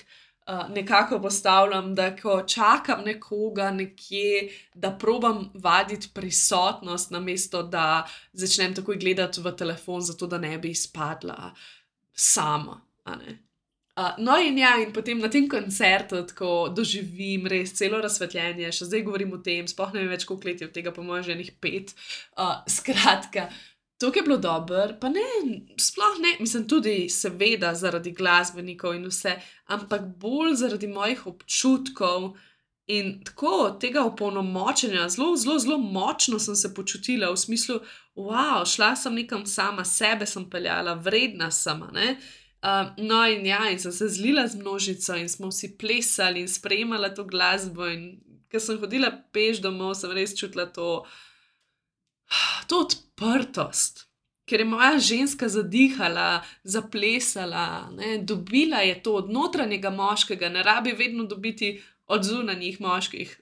uh, 0.47 0.75
nekako 0.75 1.21
postavljam, 1.21 1.95
da 1.95 2.17
ko 2.17 2.43
čakam 2.43 3.05
nekoga 3.05 3.71
nekje, 3.71 4.51
da 4.75 4.91
probam 4.91 5.51
vaditi 5.55 6.09
prisotnost, 6.15 7.11
namesto 7.11 7.63
da 7.63 8.07
začnem 8.33 8.75
takoj 8.75 8.97
gledati 8.97 9.41
v 9.41 9.57
telefon, 9.57 10.01
zato 10.01 10.27
da 10.27 10.39
ne 10.39 10.59
bi 10.59 10.71
izpadla 10.71 11.55
sama. 12.13 12.81
Uh, 13.97 14.11
no, 14.19 14.39
in 14.43 14.59
ja, 14.59 14.75
in 14.83 14.93
potem 14.93 15.19
na 15.19 15.29
tem 15.31 15.49
koncertu 15.49 16.25
tako 16.27 16.69
doživim 16.75 17.47
res 17.47 17.77
celo 17.79 18.01
razsvetljenje, 18.03 18.73
še 18.75 18.89
zdaj 18.89 19.05
govorim 19.07 19.37
o 19.37 19.39
tem, 19.39 19.69
spoh 19.71 19.93
ne 19.95 20.03
vem 20.03 20.11
več, 20.11 20.25
koliko 20.27 20.51
let 20.51 20.65
je 20.65 20.67
od 20.67 20.75
tega, 20.75 20.91
po 20.91 21.05
mojem, 21.07 21.29
že 21.29 21.37
enih 21.37 21.53
pet. 21.63 21.95
Uh, 22.35 22.57
skratka, 22.67 23.47
to 23.99 24.13
je 24.15 24.23
bilo 24.23 24.37
dobro, 24.37 24.89
pa 25.01 25.09
ne, 25.09 25.21
sploh 25.81 26.19
ne, 26.21 26.37
mislim 26.41 26.69
tudi, 26.69 27.09
seveda, 27.09 27.75
zaradi 27.75 28.13
glasbenikov 28.13 28.95
in 28.95 29.07
vse, 29.07 29.37
ampak 29.67 30.03
bolj 30.21 30.55
zaradi 30.55 30.91
mojih 30.91 31.27
občutkov 31.27 32.35
in 32.87 33.25
tako 33.25 33.77
tega 33.81 34.05
opolnomočenja, 34.05 35.09
zelo, 35.09 35.37
zelo, 35.37 35.59
zelo 35.59 35.79
močno 35.79 36.39
sem 36.39 36.57
se 36.57 36.75
počutila 36.75 37.31
v 37.31 37.37
smislu, 37.37 37.81
wow, 38.17 38.65
šla 38.67 38.97
sem 38.97 39.15
nekam 39.15 39.47
sama, 39.47 39.85
sebe 39.85 40.27
sem 40.27 40.51
peljala, 40.51 40.95
vredna 40.95 41.51
sama. 41.51 41.91
Ne? 41.93 42.17
Uh, 42.65 43.05
no, 43.05 43.23
in 43.29 43.47
ja, 43.47 43.71
in 43.71 43.79
sem 43.79 43.93
se 43.93 44.09
zlila 44.09 44.47
z 44.49 44.57
množico 44.57 45.17
in 45.17 45.29
smo 45.29 45.51
vsi 45.53 45.77
plesali 45.79 46.41
in 46.41 46.49
sprejemali 46.49 47.11
to 47.15 47.25
glasbo. 47.25 47.89
In 47.89 48.21
ker 48.49 48.61
sem 48.61 48.79
hodila 48.81 49.11
peš 49.33 49.61
domov, 49.61 49.95
sem 49.99 50.13
res 50.17 50.33
čutila 50.39 50.65
to, 50.73 51.05
to 52.69 52.81
odprtost. 52.87 54.09
Ker 54.45 54.61
je 54.61 54.65
moja 54.69 54.99
ženska 54.99 55.49
zadihala, 55.49 56.45
zaplesala, 56.65 57.91
ne, 57.97 58.19
dobila 58.19 58.83
je 58.85 59.03
to 59.03 59.15
od 59.15 59.31
notranjega 59.33 59.91
moškega, 59.91 60.49
ne 60.49 60.63
rabi 60.63 60.93
vedno 60.93 61.25
dobiti 61.25 61.83
od 62.07 62.25
zunanjih 62.25 62.81
moških. 62.81 63.41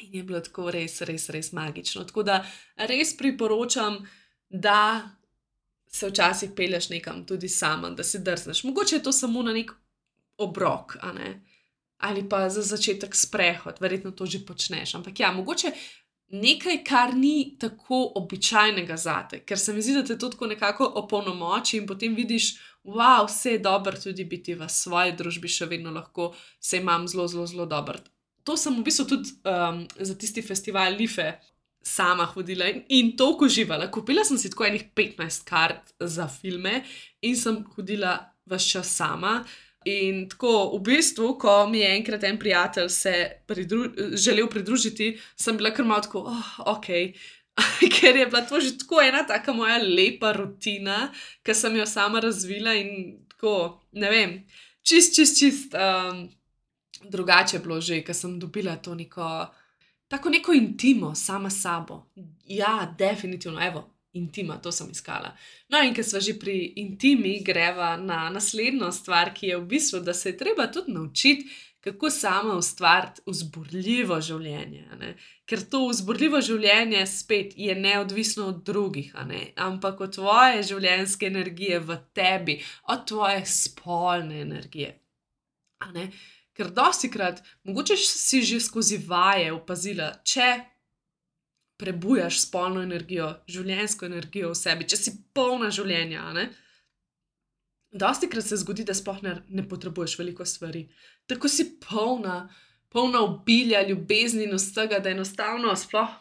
In 0.00 0.14
je 0.14 0.22
bilo 0.22 0.40
tako 0.40 0.70
res, 0.70 1.02
res, 1.04 1.28
res 1.28 1.52
magično. 1.52 2.04
Tako 2.08 2.22
da 2.22 2.38
res 2.76 3.12
priporočam, 3.16 4.00
da 4.48 5.10
se 5.86 6.08
včasih 6.08 6.50
peleš 6.56 6.88
nekam 6.88 7.26
tudi 7.26 7.48
sama, 7.48 7.90
da 7.90 8.04
si 8.04 8.18
drzneš. 8.18 8.64
Mogoče 8.64 8.96
je 8.96 9.02
to 9.02 9.12
samo 9.12 9.42
na 9.42 9.52
nek 9.52 9.72
obrok, 10.38 10.96
ne? 11.14 11.40
ali 12.00 12.28
pa 12.28 12.48
za 12.48 12.62
začetek 12.62 13.14
sprehod, 13.14 13.80
verjetno 13.80 14.10
to 14.10 14.26
že 14.26 14.40
počneš. 14.46 14.94
Ampak 14.94 15.20
ja, 15.20 15.32
mogoče 15.32 15.72
nekaj, 16.30 16.84
kar 16.84 17.14
ni 17.14 17.56
tako 17.58 18.12
običajnega 18.14 18.96
zate, 18.96 19.40
ker 19.44 19.58
se 19.58 19.72
mi 19.74 19.82
zdi, 19.82 19.96
da 19.98 20.04
te 20.06 20.18
to 20.18 20.28
tako 20.30 20.46
nekako 20.46 20.86
opolnomoči 21.02 21.76
in 21.80 21.86
potem 21.86 22.14
vidiš, 22.14 22.54
wow, 22.84 23.26
vse 23.26 23.56
je 23.56 23.58
dobro 23.58 23.98
tudi 23.98 24.24
biti 24.24 24.54
v 24.54 24.68
svoji 24.68 25.12
družbi, 25.18 25.48
še 25.48 25.66
vedno 25.66 25.90
lahko 25.90 26.32
se 26.60 26.78
imam 26.78 27.08
zelo, 27.08 27.26
zelo, 27.28 27.46
zelo 27.46 27.66
dobro. 27.66 27.98
To 28.44 28.56
sem 28.56 28.78
v 28.78 28.84
bistvu 28.86 29.06
tudi 29.06 29.34
um, 29.44 29.82
za 29.98 30.14
tisti 30.14 30.42
festival 30.42 30.94
Life 30.96 31.26
sama 31.82 32.24
hodila 32.24 32.68
in, 32.68 32.84
in 32.88 33.16
toliko 33.16 33.44
uživala. 33.44 33.90
Kupila 33.90 34.24
sem 34.24 34.38
si 34.38 34.50
tako 34.52 34.68
enih 34.68 34.86
15 34.96 35.44
kart 35.48 35.92
za 36.00 36.28
filme 36.28 36.82
in 37.22 37.36
sem 37.36 37.62
hodila 37.74 38.16
vse 38.46 38.76
čas 38.76 38.94
sama. 38.96 39.40
In 39.88 40.26
tako, 40.28 40.76
v 40.76 40.82
bistvu, 40.84 41.34
ko 41.40 41.66
mi 41.70 41.80
je 41.80 41.92
enkrat 41.96 42.24
en 42.28 42.38
prijatelj 42.38 42.88
se 42.92 43.12
pridru 43.48 43.86
želel 44.12 44.48
pridružiti, 44.48 45.14
sem 45.36 45.56
bila 45.56 45.70
kar 45.72 45.86
malo 45.88 46.04
tako, 46.04 46.24
oh, 46.28 46.50
ok. 46.74 46.86
Ker 47.94 48.16
je 48.16 48.26
bila 48.26 48.42
to 48.46 48.60
že 48.60 48.78
tako 48.78 49.00
ena 49.00 49.24
taka 49.26 49.52
moja 49.52 49.78
lepa 49.78 50.32
rutina, 50.32 51.10
ki 51.42 51.54
sem 51.54 51.76
jo 51.76 51.86
sama 51.86 52.20
razvila 52.20 52.74
in 52.76 53.24
tako, 53.28 53.80
ne 53.92 54.10
vem, 54.10 54.36
čist, 54.82 55.16
čist, 55.16 55.38
čist 55.38 55.74
um, 55.74 56.28
drugače 57.08 57.58
bilo 57.58 57.80
že, 57.80 58.02
ker 58.04 58.14
sem 58.14 58.38
dobila 58.40 58.76
to 58.76 58.94
neko 58.94 59.48
tako 60.10 60.30
neko 60.30 60.52
intimo, 60.52 61.14
sama 61.14 61.50
sabo. 61.50 62.06
Ja, 62.44 62.94
definitivno, 62.98 63.60
evo, 63.66 63.88
intima, 64.12 64.58
to 64.62 64.72
sem 64.72 64.90
iskala. 64.90 65.36
No, 65.68 65.80
in 65.82 65.94
ker 65.94 66.04
smo 66.04 66.20
že 66.20 66.34
pri 66.38 66.72
intimi, 66.82 67.40
greva 67.46 67.96
na 67.96 68.28
naslednjo 68.30 68.92
stvar, 68.92 69.34
ki 69.34 69.52
je 69.52 69.58
v 69.58 69.66
bistvu, 69.74 70.00
da 70.00 70.14
se 70.14 70.32
je 70.32 70.36
treba 70.36 70.66
tudi 70.66 70.92
naučiti, 70.92 71.50
kako 71.80 72.10
samo 72.10 72.54
ustvariti 72.60 73.22
vzburljivo 73.26 74.20
življenje. 74.20 74.82
Ne? 75.00 75.14
Ker 75.48 75.62
to 75.72 75.86
vzburljivo 75.88 76.40
življenje 76.44 77.06
spet 77.08 77.54
je 77.56 77.74
neodvisno 77.74 78.50
od 78.52 78.60
drugih, 78.66 79.14
ampak 79.56 80.00
od 80.00 80.14
tvoje 80.18 80.62
življenjske 80.72 81.30
energije 81.30 81.80
v 81.80 81.96
tebi, 82.12 82.58
od 82.92 83.06
tvoje 83.08 83.46
spolne 83.48 84.42
energije. 84.44 84.92
Ker 86.52 86.68
dosti 86.76 87.08
krat, 87.08 87.40
mogoče 87.64 87.96
si 87.96 88.42
že 88.44 88.60
skozi 88.60 89.00
vaje 89.06 89.48
opazila, 89.52 90.12
če 90.24 90.50
prebujaš 91.80 92.42
spolno 92.44 92.82
energijo, 92.84 93.30
življenjsko 93.48 94.06
energijo 94.06 94.52
v 94.52 94.58
sebi, 94.58 94.88
če 94.88 94.98
si 95.00 95.14
polna 95.34 95.70
življenja. 95.72 96.26
Ne? 96.36 96.50
Dosti 97.90 98.28
krat 98.30 98.46
se 98.46 98.60
zgodi, 98.60 98.84
da 98.86 98.94
sploh 98.94 99.22
ne, 99.24 99.38
ne 99.48 99.64
potrebuješ 99.66 100.18
veliko 100.20 100.46
stvari. 100.46 100.84
Tako 101.30 101.48
si 101.50 101.66
polna, 101.82 102.44
polna 102.92 103.24
obilja, 103.26 103.82
ljubezni 103.88 104.46
in 104.46 104.54
vsega, 104.58 105.00
da 105.02 105.10
enostavno 105.10 105.74
sploh 105.76 106.20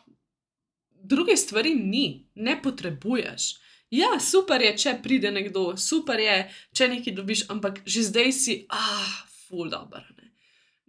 druge 1.04 1.38
stvari 1.38 1.76
ni, 1.76 2.30
ne 2.36 2.62
potrebuješ. 2.62 3.56
Ja, 3.89 4.19
super 4.22 4.62
je, 4.62 4.76
če 4.78 5.00
pride 5.04 5.32
nekdo, 5.34 5.74
super 5.78 6.19
je, 6.22 6.43
če 6.78 6.89
nekaj 6.91 7.15
dobiš, 7.17 7.45
ampak 7.50 7.82
že 7.89 8.06
zdaj 8.10 8.34
si, 8.36 8.58
ah, 8.69 9.15
full 9.48 9.69
dobro. 9.72 10.04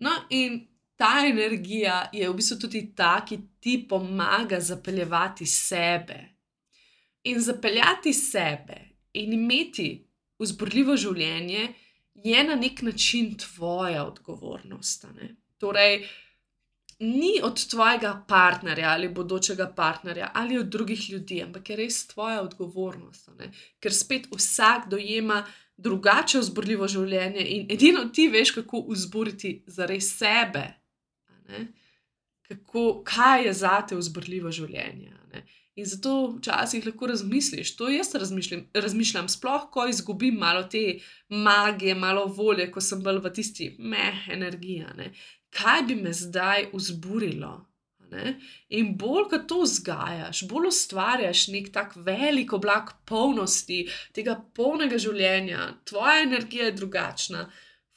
No, 0.00 0.12
in 0.32 0.62
ta 1.00 1.24
energija 1.26 2.10
je 2.12 2.28
v 2.28 2.36
bistvu 2.36 2.58
tudi 2.66 2.82
ta, 2.96 3.22
ki 3.24 3.38
ti 3.60 3.78
pomaga 3.88 4.60
zapeljati 4.60 5.46
sebe. 5.46 6.18
In 7.24 7.40
zapeljati 7.40 8.12
sebe 8.12 8.76
in 9.12 9.32
imeti 9.32 9.88
vzburljivo 10.38 10.96
življenje 10.96 11.68
je 12.24 12.42
na 12.44 12.56
nek 12.56 12.82
način 12.82 13.32
tvoja 13.38 14.04
odgovornost. 14.04 15.06
Ne? 15.16 15.36
Torej, 15.58 16.04
ni 17.00 17.32
od 17.42 17.62
tvojega 17.70 18.12
partnerja 18.28 18.90
ali 18.90 19.08
bodočega 19.08 19.70
partnerja 19.76 20.30
ali 20.34 20.58
od 20.58 20.68
drugih 20.68 21.10
ljudi, 21.10 21.42
ampak 21.42 21.70
je 21.70 21.76
res 21.76 22.06
tvoja 22.06 22.42
odgovornost. 22.42 23.30
Ne? 23.38 23.52
Ker 23.80 23.94
spet 23.94 24.28
vsak 24.32 24.88
dojema 24.92 25.44
drugače 25.76 26.44
vzburljivo 26.44 26.88
življenje 26.88 27.46
in 27.56 27.72
edino 27.72 28.04
ti 28.12 28.28
veš, 28.28 28.52
kako 28.60 28.84
vzburiti 28.90 29.62
za 29.66 29.88
res 29.88 30.12
sebe. 30.18 30.66
Kako, 32.50 33.02
kaj 33.06 33.44
je 33.46 33.52
za 33.54 33.76
te 33.88 33.96
vzburljivo 33.96 34.50
življenje. 34.50 35.14
In 35.78 35.86
zato 35.86 36.12
včasih 36.36 36.86
lahko 36.86 37.06
razmisliš, 37.06 37.76
to 37.76 37.88
jaz 37.88 38.10
razmišljam, 38.14 38.66
razmišljam, 38.74 39.28
sploh 39.28 39.68
ko 39.72 39.86
izgubim 39.88 40.34
malo 40.34 40.62
te 40.62 40.98
magije, 41.28 41.94
malo 41.94 42.26
volje, 42.26 42.66
ko 42.74 42.82
sem 42.84 43.02
bolj 43.02 43.22
v 43.24 43.32
tisti 43.38 43.68
meh 43.78 44.28
energiji. 44.34 45.08
Kaj 45.56 45.82
bi 45.88 45.96
me 46.02 46.12
zdaj 46.12 46.68
vzburilo? 46.74 47.54
Ne? 48.10 48.34
In 48.74 48.96
bolj, 48.98 49.28
ko 49.30 49.38
to 49.52 49.60
vzgajaš, 49.62 50.42
bolj 50.50 50.68
ustvarjaš 50.72 51.46
nek 51.54 51.70
tak 51.72 51.94
velik 51.96 52.52
oblak 52.52 52.96
polnosti, 53.06 53.84
tega 54.16 54.34
polnega 54.56 54.98
življenja, 54.98 55.68
tvoja 55.86 56.24
energija 56.26 56.68
je 56.68 56.78
drugačna. 56.82 57.44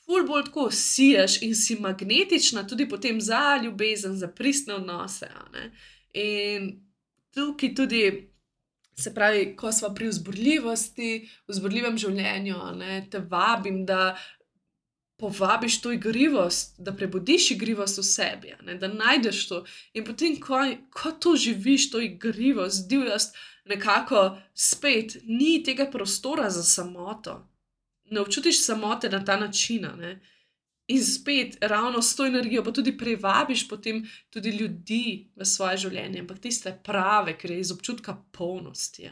Ful 0.06 0.26
bolj 0.28 0.50
tako 0.50 0.68
siješ 0.72 1.42
in 1.42 1.56
si 1.56 1.78
magnetična 1.80 2.68
tudi 2.68 2.90
potem 2.90 3.22
za 3.22 3.60
ljubezen, 3.64 4.18
za 4.20 4.28
pristne 4.28 4.76
odnose. 4.76 5.30
In 6.14 6.70
tukaj 7.34 7.76
tudi, 7.76 8.30
se 9.00 9.14
pravi, 9.14 9.56
ko 9.56 9.72
smo 9.72 9.90
pri 9.96 10.08
vzburljivosti, 10.08 11.30
vzburljivem 11.48 11.98
življenju, 11.98 12.58
ne, 12.78 12.98
te 13.10 13.20
vabim, 13.20 13.86
da 13.86 14.16
povabiš 15.18 15.80
to 15.82 15.92
igrivost, 15.92 16.76
da 16.78 16.92
prebudiš 16.96 17.52
igrivost 17.52 17.98
v 17.98 18.04
sebi, 18.04 18.54
ne, 18.68 18.76
da 18.76 18.90
najdeš 18.92 19.48
to. 19.48 19.64
In 19.94 20.06
potem, 20.06 20.36
ko, 20.42 20.60
ko 20.92 21.14
to 21.16 21.36
živiš, 21.40 21.90
to 21.94 22.02
igrivost, 22.04 22.90
divjost, 22.90 23.38
nekako 23.66 24.26
spet 24.54 25.18
ni 25.24 25.62
tega 25.64 25.88
prostora 25.92 26.50
za 26.50 26.64
samoto. 26.64 27.40
Ne 28.14 28.22
občutiš 28.22 28.62
samote 28.62 29.10
na 29.10 29.24
ta 29.26 29.40
način. 29.40 29.90
Ne. 29.98 30.20
In 30.88 31.04
spet, 31.04 31.58
ravno 31.62 32.02
s 32.02 32.16
to 32.16 32.26
energijo, 32.26 32.64
pa 32.64 32.72
tudi 32.72 32.98
privabiš 32.98 33.68
potem 33.70 34.04
tudi 34.30 34.52
ljudi 34.52 35.30
v 35.36 35.46
svoje 35.46 35.78
življenje, 35.86 36.20
ampak 36.20 36.42
tiste 36.44 36.74
prave, 36.84 37.38
ker 37.40 37.52
je 37.52 37.60
iz 37.60 37.72
občutka 37.72 38.18
polnosti. 38.36 39.08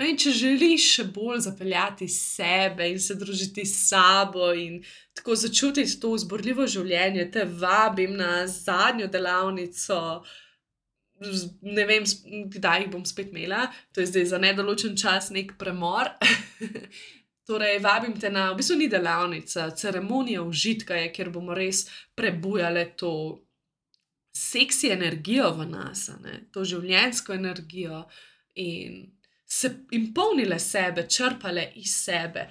No, 0.00 0.06
in 0.08 0.18
če 0.18 0.32
želiš 0.34 0.88
še 0.96 1.04
bolj 1.14 1.44
zapeljati 1.46 2.08
sebe 2.10 2.88
in 2.90 2.98
se 2.98 3.14
družiti 3.20 3.62
s 3.68 3.86
sabo 3.90 4.50
in 4.56 4.80
tako 5.14 5.36
začutiti 5.38 5.98
to 6.02 6.14
vzburljivo 6.16 6.66
življenje, 6.66 7.28
te 7.30 7.44
vabim 7.44 8.16
na 8.18 8.46
zadnjo 8.50 9.06
delavnico. 9.12 10.00
Ne 11.62 11.84
vem, 11.86 12.08
kdaj 12.56 12.82
jih 12.82 12.90
bom 12.90 13.06
spet 13.06 13.30
imela, 13.30 13.66
to 13.92 14.02
je 14.02 14.10
zdaj 14.10 14.26
za 14.32 14.38
nedoločen 14.42 14.98
čas 14.98 15.30
nek 15.30 15.54
premor. 15.60 16.16
Torej, 17.50 17.80
vabim 17.82 18.12
te 18.14 18.28
na, 18.30 18.52
v 18.52 18.60
bistvu 18.60 18.76
ni 18.78 18.86
delavnica, 18.86 19.72
ceremonija 19.74 20.42
užitka 20.46 20.94
je, 20.94 21.08
kjer 21.10 21.32
bomo 21.34 21.54
res 21.54 21.80
prebujali 22.14 22.84
to 22.96 23.10
seksi 24.36 24.92
energijo 24.94 25.48
v 25.56 25.66
nas, 25.72 26.04
to 26.54 26.62
življensko 26.62 27.34
energijo 27.34 28.04
in 28.54 29.00
se 29.50 29.72
in 29.98 30.12
polnile 30.14 30.60
sebe, 30.62 31.08
črpale 31.10 31.72
iz 31.82 31.96
sebe. 32.04 32.46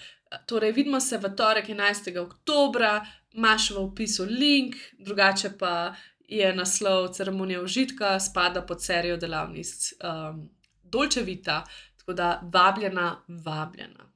Torej, 0.46 0.76
vidimo 0.76 1.00
se 1.00 1.18
v 1.18 1.32
torek 1.32 1.72
11. 1.72 2.12
oktober, 2.20 3.00
imaš 3.40 3.70
v 3.72 3.86
opisu 3.86 4.28
link, 4.28 4.76
drugače 5.00 5.54
pa 5.58 5.96
je 6.28 6.52
naslov 6.54 7.14
ceremonija 7.16 7.64
užitka, 7.64 8.18
spada 8.20 8.68
pod 8.68 8.84
serijo 8.84 9.16
delavnic 9.18 9.94
um, 10.04 10.44
Dolče 10.84 11.24
Vita, 11.24 11.64
tako 11.98 12.20
da 12.20 12.34
vabljena, 12.44 13.14
vabljena. 13.48 14.10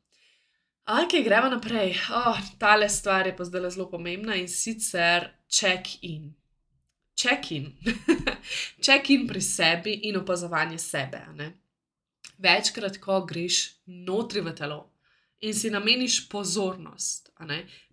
Ok, 0.84 1.24
gremo 1.24 1.48
naprej. 1.50 1.96
Oh, 2.12 2.38
tale 2.60 2.90
stvar 2.90 3.28
je 3.28 3.36
pa 3.36 3.44
zdaj 3.44 3.70
zelo 3.72 3.86
pomembna 3.90 4.36
in 4.36 4.48
sicer 4.48 5.30
check-in. 5.48 6.34
Check-in. 7.16 7.72
check-in 8.86 9.28
pri 9.28 9.42
sebi 9.42 9.94
in 9.94 10.18
opazovanje 10.18 10.78
sebe. 10.78 11.22
Večkrat, 12.38 13.00
ko 13.00 13.22
greš 13.24 13.80
notri 13.86 14.42
v 14.42 14.52
telo 14.52 14.92
in 15.40 15.54
si 15.54 15.72
nameniš 15.72 16.28
pozornost, 16.30 17.32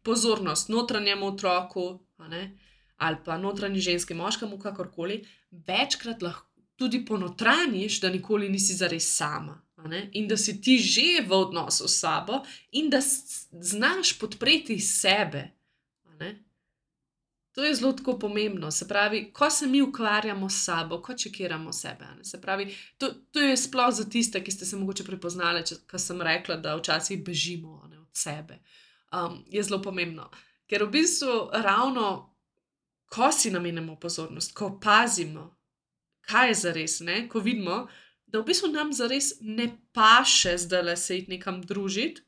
pozornost 0.02 0.68
notranjemu 0.68 1.26
otroku 1.26 2.00
ali 2.96 3.16
pa 3.24 3.38
notranji 3.38 3.80
ženski, 3.80 4.14
moškemu, 4.14 4.58
kakorkoli, 4.58 5.24
večkrat 5.50 6.22
lahko 6.22 6.46
tudi 6.76 7.04
ponotranjiš, 7.06 8.00
da 8.00 8.10
nikoli 8.10 8.48
nisi 8.48 8.74
zares 8.74 9.16
sama 9.16 9.62
in 10.12 10.28
da 10.28 10.36
si 10.36 10.60
ti 10.60 10.78
že 10.78 11.24
v 11.26 11.32
odnosu 11.32 11.88
s 11.88 12.00
sabo, 12.00 12.42
in 12.72 12.90
da 12.90 13.00
znaš 13.52 14.18
podpreti 14.18 14.78
sebe. 14.78 15.60
To 17.52 17.64
je 17.64 17.74
zelo 17.74 18.18
pomembno. 18.20 18.70
Se 18.70 18.88
pravi, 18.88 19.32
ko 19.32 19.50
se 19.50 19.66
mi 19.66 19.82
ukvarjamo 19.82 20.48
s 20.50 20.64
sabo, 20.64 21.02
ko 21.02 21.14
čekiramo 21.14 21.72
sebe. 21.72 22.04
Se 22.22 22.40
pravi, 22.40 22.76
to, 22.98 23.10
to 23.30 23.40
je 23.40 23.56
sploh 23.56 23.94
za 23.94 24.04
tiste, 24.04 24.44
ki 24.44 24.50
ste 24.50 24.64
se 24.64 24.76
morda 24.76 25.04
prepoznali, 25.04 25.64
ker 25.86 26.00
sem 26.00 26.22
rekla, 26.22 26.56
da 26.56 26.76
včasih 26.76 27.24
bežimo 27.24 27.82
ne, 27.90 27.98
od 27.98 28.08
sebe. 28.12 28.60
Um, 29.12 29.44
je 29.50 29.62
zelo 29.62 29.82
pomembno. 29.82 30.30
Ker 30.70 30.86
v 30.86 30.90
bistvu 30.90 31.50
ravno, 31.52 32.30
ko 33.10 33.32
si 33.32 33.50
namenjamo 33.50 33.98
pozornost, 34.00 34.54
ko 34.54 34.78
pazimo, 34.80 35.50
kaj 36.30 36.48
je 36.48 36.54
za 36.54 36.72
res, 36.72 37.00
ko 37.28 37.40
vidimo, 37.40 37.88
da 38.32 38.40
v 38.40 38.46
bistvu 38.46 38.70
nam 38.72 38.92
zares 38.92 39.34
ne 39.40 39.68
paše 39.92 40.56
zdaj 40.58 40.82
le 40.82 40.96
se 40.96 41.18
iti 41.18 41.36
nekam 41.36 41.60
družiti, 41.62 42.22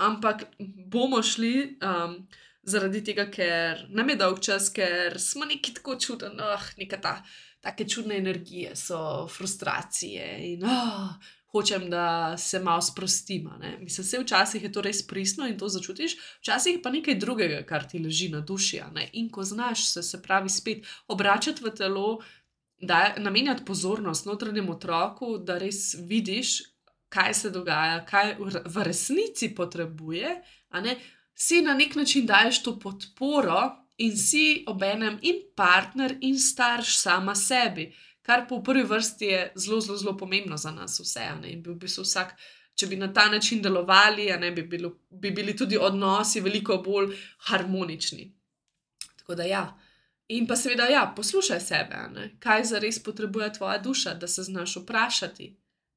ampak 0.00 0.46
bomo 0.90 1.22
šli 1.22 1.78
um, 1.84 2.16
zaradi 2.62 3.02
tega, 3.04 3.26
ker 3.30 3.86
nam 3.90 4.10
je 4.10 4.18
dolg 4.18 4.40
čas, 4.42 4.70
ker 4.74 5.18
smo 5.20 5.46
neki 5.48 5.74
tako 5.78 5.98
čudni, 6.00 6.34
oh, 6.40 6.68
neka 6.78 7.00
ta. 7.02 7.20
Take 7.62 7.86
čudne 7.86 8.16
energije 8.18 8.72
so 8.74 9.28
frustracije 9.30 10.24
in 10.48 10.64
oh, 10.66 11.12
hočem, 11.52 11.90
da 11.90 12.36
se 12.38 12.58
malo 12.58 12.82
sprostim. 12.82 13.50
Mislim, 13.80 14.06
da 14.10 14.22
včasih 14.22 14.62
je 14.62 14.72
to 14.72 14.82
res 14.82 15.06
pristno 15.06 15.46
in 15.46 15.58
to 15.58 15.68
začutiš, 15.68 16.16
včasih 16.40 16.80
pa 16.82 16.90
nekaj 16.90 17.20
drugega, 17.22 17.60
kar 17.68 17.86
ti 17.88 18.02
leži 18.02 18.32
na 18.32 18.40
duši. 18.40 18.80
In 19.12 19.30
ko 19.30 19.44
znaš 19.44 19.86
se, 19.92 20.02
se 20.02 20.22
pravi, 20.22 20.48
spet 20.48 20.86
obračati 21.06 21.64
v 21.64 21.74
telo, 21.76 22.18
da 22.82 23.14
namenjati 23.16 23.64
pozornost 23.64 24.26
notranjemu 24.26 24.72
otroku, 24.72 25.38
da 25.38 25.58
res 25.58 25.94
vidiš, 25.94 26.58
kaj 27.08 27.34
se 27.34 27.50
dogaja, 27.50 28.04
kaj 28.06 28.34
v 28.64 28.82
resnici 28.82 29.52
potrebuje, 29.54 30.42
si 31.34 31.62
na 31.62 31.74
nek 31.74 31.94
način 31.94 32.26
daješ 32.26 32.62
to 32.62 32.78
podporo 32.78 33.60
in 33.98 34.16
si 34.16 34.64
obenem 34.66 35.18
in 35.22 35.42
partner 35.56 36.16
in 36.20 36.38
starš 36.38 36.96
sama 36.98 37.34
sebi, 37.34 37.92
kar 38.22 38.48
po 38.48 38.62
prvi 38.62 38.82
vrsti 38.82 39.24
je 39.24 39.52
zelo, 39.56 39.80
zelo, 39.80 39.98
zelo 39.98 40.16
pomembno 40.16 40.56
za 40.56 40.70
nas 40.70 41.00
vse. 41.00 41.28
In 41.44 41.62
bi 41.62 41.70
v 41.70 41.78
bistvu 41.78 42.02
vsak. 42.02 42.34
Če 42.74 42.86
bi 42.88 42.96
na 42.96 43.10
ta 43.12 43.26
način 43.28 43.60
delovali, 43.62 44.30
ne, 44.40 44.50
bi, 44.50 44.62
bilo, 44.62 44.94
bi 45.10 45.30
bili 45.30 45.52
tudi 45.56 45.76
odnosi 45.76 46.40
veliko 46.40 46.78
bolj 46.80 47.10
harmonični. 47.50 48.30
Tako 49.18 49.34
da, 49.34 49.44
ja, 49.44 49.66
In 50.32 50.46
pa 50.48 50.56
seveda, 50.56 50.86
ja, 50.88 51.02
poslušaj 51.16 51.60
sebe, 51.60 51.98
ne? 52.14 52.30
kaj 52.40 52.64
za 52.70 52.78
res 52.80 52.98
potrebuje 53.02 53.52
tvoja 53.58 53.78
duša, 53.78 54.14
da 54.14 54.28
se 54.28 54.42
znaš 54.42 54.76
vprašati, 54.80 55.50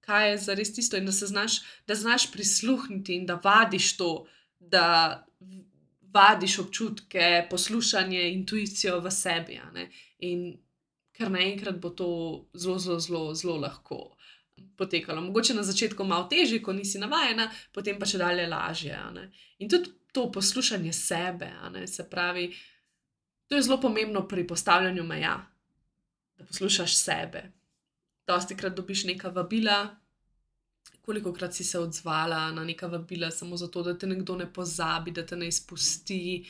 kaj 0.05 0.31
je 0.31 0.37
za 0.47 0.55
res 0.59 0.73
tisto, 0.75 0.97
in 0.97 1.05
da 1.05 1.11
se 1.15 1.27
znaš, 1.27 1.61
da 1.87 1.95
znaš 1.95 2.31
prisluhniti 2.31 3.15
in 3.15 3.25
da 3.25 3.39
vadiš 3.43 3.97
to, 3.97 4.25
da 4.59 5.23
vadiš 6.15 6.59
občutke, 6.59 7.47
poslušanje, 7.49 8.27
intuicijo 8.33 8.99
v 8.99 9.11
sebi. 9.11 9.59
In 10.19 10.45
ker 11.15 11.31
naenkrat 11.31 11.79
bo 11.79 11.89
to 11.89 12.09
zelo, 12.53 12.79
zelo, 12.79 12.99
zelo, 12.99 13.33
zelo 13.35 13.57
lahko. 13.63 14.01
Potekalo. 14.77 15.21
Mogoče 15.21 15.53
na 15.53 15.63
začetku 15.63 16.03
malo 16.03 16.27
težje, 16.31 16.61
ko 16.63 16.73
nisi 16.73 16.99
navajena, 16.99 17.49
potem 17.75 17.99
pa 17.99 18.07
če 18.07 18.19
dalje 18.19 18.47
lažje. 18.47 18.99
In 19.59 19.71
tudi 19.71 19.91
to 20.15 20.29
poslušanje 20.31 20.93
sebe, 20.93 21.51
se 21.87 22.09
pravi, 22.09 22.49
To 23.47 23.55
je 23.55 23.61
zelo 23.61 23.81
pomembno 23.81 24.27
pri 24.27 24.47
postavljanju 24.47 25.03
meja, 25.03 25.35
da 26.37 26.45
poslušaš 26.45 26.97
sebe. 26.97 27.43
Dosti 28.27 28.57
krat 28.57 28.75
dobiš 28.75 29.03
neka 29.03 29.29
vabila, 29.29 29.95
koliko 31.01 31.33
krat 31.33 31.53
si 31.53 31.63
se 31.63 31.79
odzvala 31.79 32.51
na 32.51 32.63
neka 32.63 32.87
vabila, 32.87 33.31
samo 33.31 33.57
zato, 33.57 33.83
da 33.83 33.97
te 33.97 34.07
nekdo 34.07 34.35
ne 34.35 34.53
pozabi, 34.53 35.11
da 35.11 35.25
te 35.25 35.35
ne 35.35 35.47
izpusti, 35.47 36.45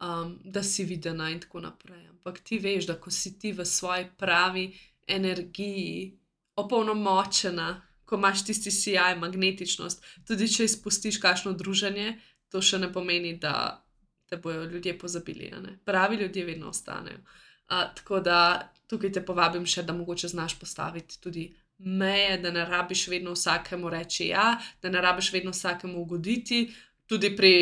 um, 0.00 0.38
da 0.44 0.62
si 0.62 0.84
videna 0.84 1.30
in 1.30 1.40
tako 1.40 1.60
naprej. 1.60 2.08
Ampak 2.08 2.40
ti 2.40 2.58
veš, 2.58 2.86
da 2.86 2.98
ko 3.00 3.10
si 3.10 3.38
ti 3.38 3.52
v 3.52 3.64
svoji 3.64 4.08
pravi 4.18 4.72
energiji, 5.06 6.18
opolnomočena, 6.56 7.82
ko 8.04 8.16
imaš 8.16 8.44
tisti 8.44 8.70
sijaj, 8.70 9.16
magnetičnost, 9.18 10.04
tudi 10.26 10.48
če 10.50 10.64
izpustiš 10.64 11.20
kakšno 11.22 11.52
druženje, 11.52 12.18
to 12.50 12.62
še 12.62 12.78
ne 12.82 12.90
pomeni, 12.92 13.36
da 13.38 13.84
te 14.30 14.36
bojo 14.36 14.64
ljudje 14.64 14.98
pozabili. 14.98 15.52
Pravi 15.84 16.16
ljudje 16.16 16.44
vedno 16.44 16.68
ostanejo. 16.68 17.18
Uh, 17.18 17.94
tako 17.94 18.20
da 18.20 18.72
tukaj 18.86 19.12
te 19.12 19.24
povabim 19.26 19.66
še, 19.66 19.82
da 19.82 19.94
mogoče 19.94 20.28
znaš 20.28 20.58
postaviti 20.58 21.20
tudi 21.22 21.50
meje, 21.78 22.38
da 22.38 22.50
ne 22.50 22.64
rabiš 22.64 23.06
vedno 23.08 23.34
vsakemu 23.34 23.90
reči 23.90 24.26
ja, 24.30 24.58
da 24.82 24.90
ne 24.90 25.00
rabiš 25.00 25.32
vedno 25.32 25.50
vsakemu 25.50 26.00
ugoditi. 26.00 26.64
Tudi 27.06 27.30
pri, 27.36 27.52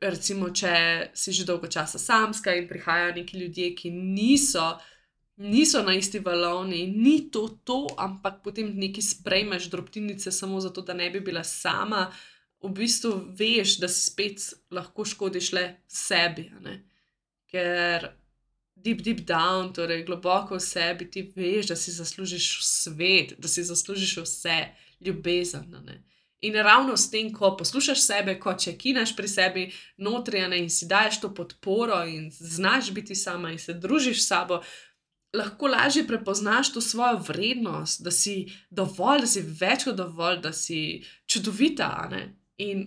recimo, 0.00 0.50
če 0.50 0.72
si 1.14 1.32
že 1.32 1.44
dolgo 1.48 1.68
časa 1.68 1.98
samska 1.98 2.54
in 2.56 2.68
prihajajo 2.68 3.14
neki 3.20 3.38
ljudje, 3.38 3.74
ki 3.74 3.90
niso. 3.90 4.72
Niso 5.40 5.80
na 5.80 5.94
isti 5.96 6.18
valovni, 6.20 6.82
ni 6.86 7.30
to 7.32 7.46
to, 7.64 7.86
ampak 7.96 8.42
potem 8.44 8.74
nekaj 8.76 9.02
sprejmeš, 9.02 9.70
drobtinice, 9.72 10.28
samo 10.36 10.60
zato, 10.60 10.82
da 10.84 10.92
ne 10.92 11.06
bi 11.10 11.22
bila 11.24 11.40
sama, 11.44 12.02
uh, 12.10 12.39
v 12.62 12.70
bistvu 12.76 13.12
veš, 13.38 13.78
da 13.80 13.88
si 13.88 14.04
spet 14.10 14.44
lahko 14.70 15.04
škodiš 15.04 15.52
le 15.56 15.64
sebi. 15.88 16.50
Ker 17.50 18.10
deep, 18.76 19.02
deep 19.02 19.24
down, 19.28 19.72
torej 19.74 20.04
globoko 20.08 20.58
v 20.58 20.64
sebi, 20.64 21.08
ti 21.10 21.24
veš, 21.36 21.72
da 21.72 21.76
si 21.76 21.92
zaslužiš 21.92 22.52
svet, 22.66 23.34
da 23.38 23.48
si 23.48 23.64
zaslužiš 23.64 24.16
vse 24.24 24.60
ljubezen. 25.00 25.74
In 26.40 26.54
ravno 26.56 26.96
s 26.96 27.10
tem, 27.10 27.32
ko 27.32 27.52
poslušaš 27.56 28.00
sebe, 28.00 28.38
ko 28.40 28.54
če 28.56 28.76
kinaš 28.80 29.12
pri 29.16 29.28
sebi 29.28 29.66
notranje 30.00 30.60
in 30.62 30.70
si 30.72 30.88
daješ 30.88 31.20
to 31.20 31.34
podporo 31.36 32.00
in 32.08 32.30
znaš 32.32 32.92
biti 32.96 33.14
sama 33.14 33.52
in 33.52 33.58
se 33.58 33.74
družiš 33.74 34.22
s 34.22 34.28
sabo, 34.28 34.62
lahko 35.36 35.68
lažje 35.68 36.06
prepoznaš 36.06 36.72
to 36.72 36.80
svojo 36.80 37.20
vrednost, 37.28 38.02
da 38.02 38.10
si 38.10 38.52
dovolj, 38.70 39.20
da 39.20 39.26
si 39.26 39.42
več 39.60 39.84
kot 39.84 39.96
dovolj, 39.96 40.40
da 40.40 40.52
si 40.52 41.02
čudovita. 41.26 42.08
In 42.66 42.86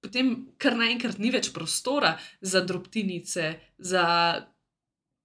potem, 0.00 0.32
kar 0.60 0.76
naenkrat 0.78 1.18
ni 1.20 1.32
več 1.32 1.50
prostora 1.54 2.14
za 2.40 2.62
drobtinice, 2.66 3.50
za 3.78 4.06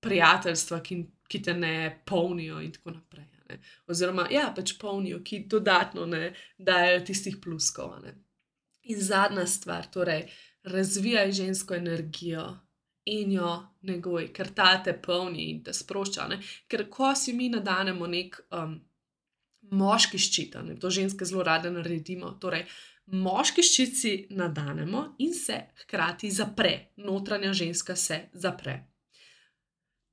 prijateljstva, 0.06 0.82
ki, 0.86 1.00
ki 1.28 1.42
te 1.42 1.56
ne 1.58 1.76
polnijo, 2.08 2.60
in 2.62 2.74
tako 2.76 2.98
naprej. 2.98 3.32
Ne. 3.50 3.60
Oziroma, 3.92 4.26
ja, 4.34 4.50
pač 4.56 4.74
polnijo, 4.82 5.22
ki 5.26 5.44
dodatno 5.50 6.06
ne 6.10 6.32
dajo 6.58 7.02
tistih 7.06 7.38
pluskov. 7.42 8.00
Ne. 8.04 8.16
In 8.90 9.02
zadnja 9.02 9.46
stvar, 9.50 9.90
torej, 9.94 10.26
razvijaj 10.66 11.32
žensko 11.32 11.78
energijo. 11.78 12.46
In 13.06 13.36
jo 13.36 13.52
negoj, 13.86 14.32
ker 14.34 14.50
ta 14.58 14.80
te 14.84 14.96
polni 14.98 15.52
in 15.52 15.60
te 15.64 15.74
sprošča. 15.78 16.26
Ne? 16.32 16.40
Ker 16.68 16.88
ko 16.90 17.12
si 17.16 17.36
mi 17.38 17.52
nadanemo 17.54 18.08
nek 18.10 18.40
um, 18.50 18.80
moški 19.71 20.19
ščit, 20.19 20.58
ne? 20.63 20.75
to 20.80 20.89
ženske 20.89 21.25
zelo 21.25 21.43
rade 21.43 21.71
naredimo, 21.71 22.36
torej 22.41 22.65
moški 23.13 23.63
ščici 23.63 24.13
nadanemo 24.34 25.15
in 25.21 25.34
se 25.34 25.60
hkrati 25.84 26.32
zapre, 26.32 26.91
notranja 26.97 27.54
ženska 27.54 27.95
se 27.95 28.25
zapre. 28.34 28.80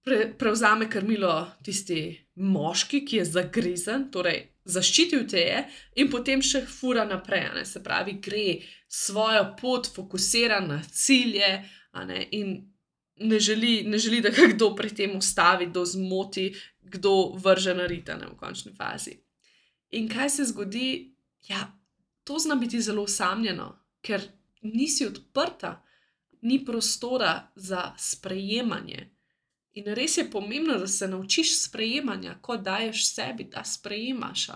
Pre, 0.02 0.32
prevzame 0.38 0.88
krmilo 0.90 1.32
tisti 1.62 2.10
moški, 2.34 3.04
ki 3.06 3.20
je 3.20 3.28
zagrizen, 3.36 4.08
torej 4.10 4.40
zaščitil 4.64 5.26
te 5.30 5.42
je 5.42 5.62
in 6.02 6.10
potem 6.10 6.42
še 6.42 6.64
fura 6.66 7.04
naprej. 7.06 7.48
Ne? 7.54 7.64
Se 7.66 7.82
pravi, 7.82 8.18
gre 8.22 8.58
svojo 8.90 9.52
pot, 9.60 9.86
fokusira 9.94 10.60
na 10.64 10.80
cilje 10.90 11.52
ne? 12.08 12.26
in 12.34 12.56
ne 13.22 13.38
želi, 13.40 13.82
ne 13.86 13.98
želi, 13.98 14.20
da 14.20 14.30
ga 14.34 14.48
kdo 14.50 14.72
pri 14.76 14.90
tem 14.94 15.16
ustavi, 15.16 15.70
kdo 15.70 15.84
zmoti, 15.86 16.50
kdo 16.82 17.34
vrže 17.38 17.74
na 17.74 17.86
ritane 17.86 18.26
v 18.26 18.36
končni 18.36 18.74
fazi. 18.74 19.20
In 19.92 20.08
kaj 20.08 20.30
se 20.30 20.44
zgodi? 20.44 21.14
Ja, 21.48 21.66
to 22.24 22.38
zna 22.38 22.54
biti 22.54 22.80
zelo 22.80 23.02
usamljeno, 23.02 23.78
ker 24.00 24.22
nisi 24.62 25.06
odprta, 25.06 25.82
ni 26.42 26.64
prostora 26.64 27.52
za 27.54 27.92
sprejemanje. 27.98 29.10
In 29.72 29.94
res 29.94 30.16
je 30.16 30.30
pomembno, 30.30 30.78
da 30.78 30.86
se 30.86 31.08
naučiš 31.08 31.54
sprejemanja, 31.62 32.34
ko 32.40 32.56
daješ 32.56 33.06
sebi, 33.14 33.44
da 33.44 33.64
sprejemaš. 33.64 34.48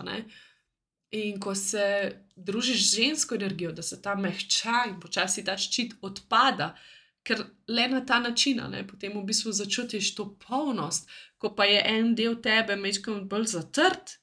In 1.11 1.39
ko 1.39 1.55
se 1.55 2.11
družiš 2.35 2.89
z 2.89 2.95
žensko 2.95 3.35
energijo, 3.35 3.71
da 3.71 3.81
se 3.81 4.01
ta 4.01 4.15
mehča 4.15 4.83
in 4.89 4.99
počasi 4.99 5.45
ta 5.45 5.57
ščit 5.57 5.95
odpada, 6.01 6.75
ker 7.23 7.43
le 7.67 7.87
na 7.87 8.05
ta 8.05 8.19
način, 8.19 8.61
ne, 8.71 8.85
potem 8.87 9.15
v 9.17 9.23
bistvu 9.27 9.51
začutiš 9.51 10.15
to 10.15 10.29
polnost, 10.47 11.09
ko 11.37 11.55
pa 11.55 11.65
je 11.65 11.81
en 11.85 12.13
del 12.15 12.37
tebe 12.41 12.75
mečkam 12.75 13.27
bolj 13.29 13.51
zatrt, 13.55 14.17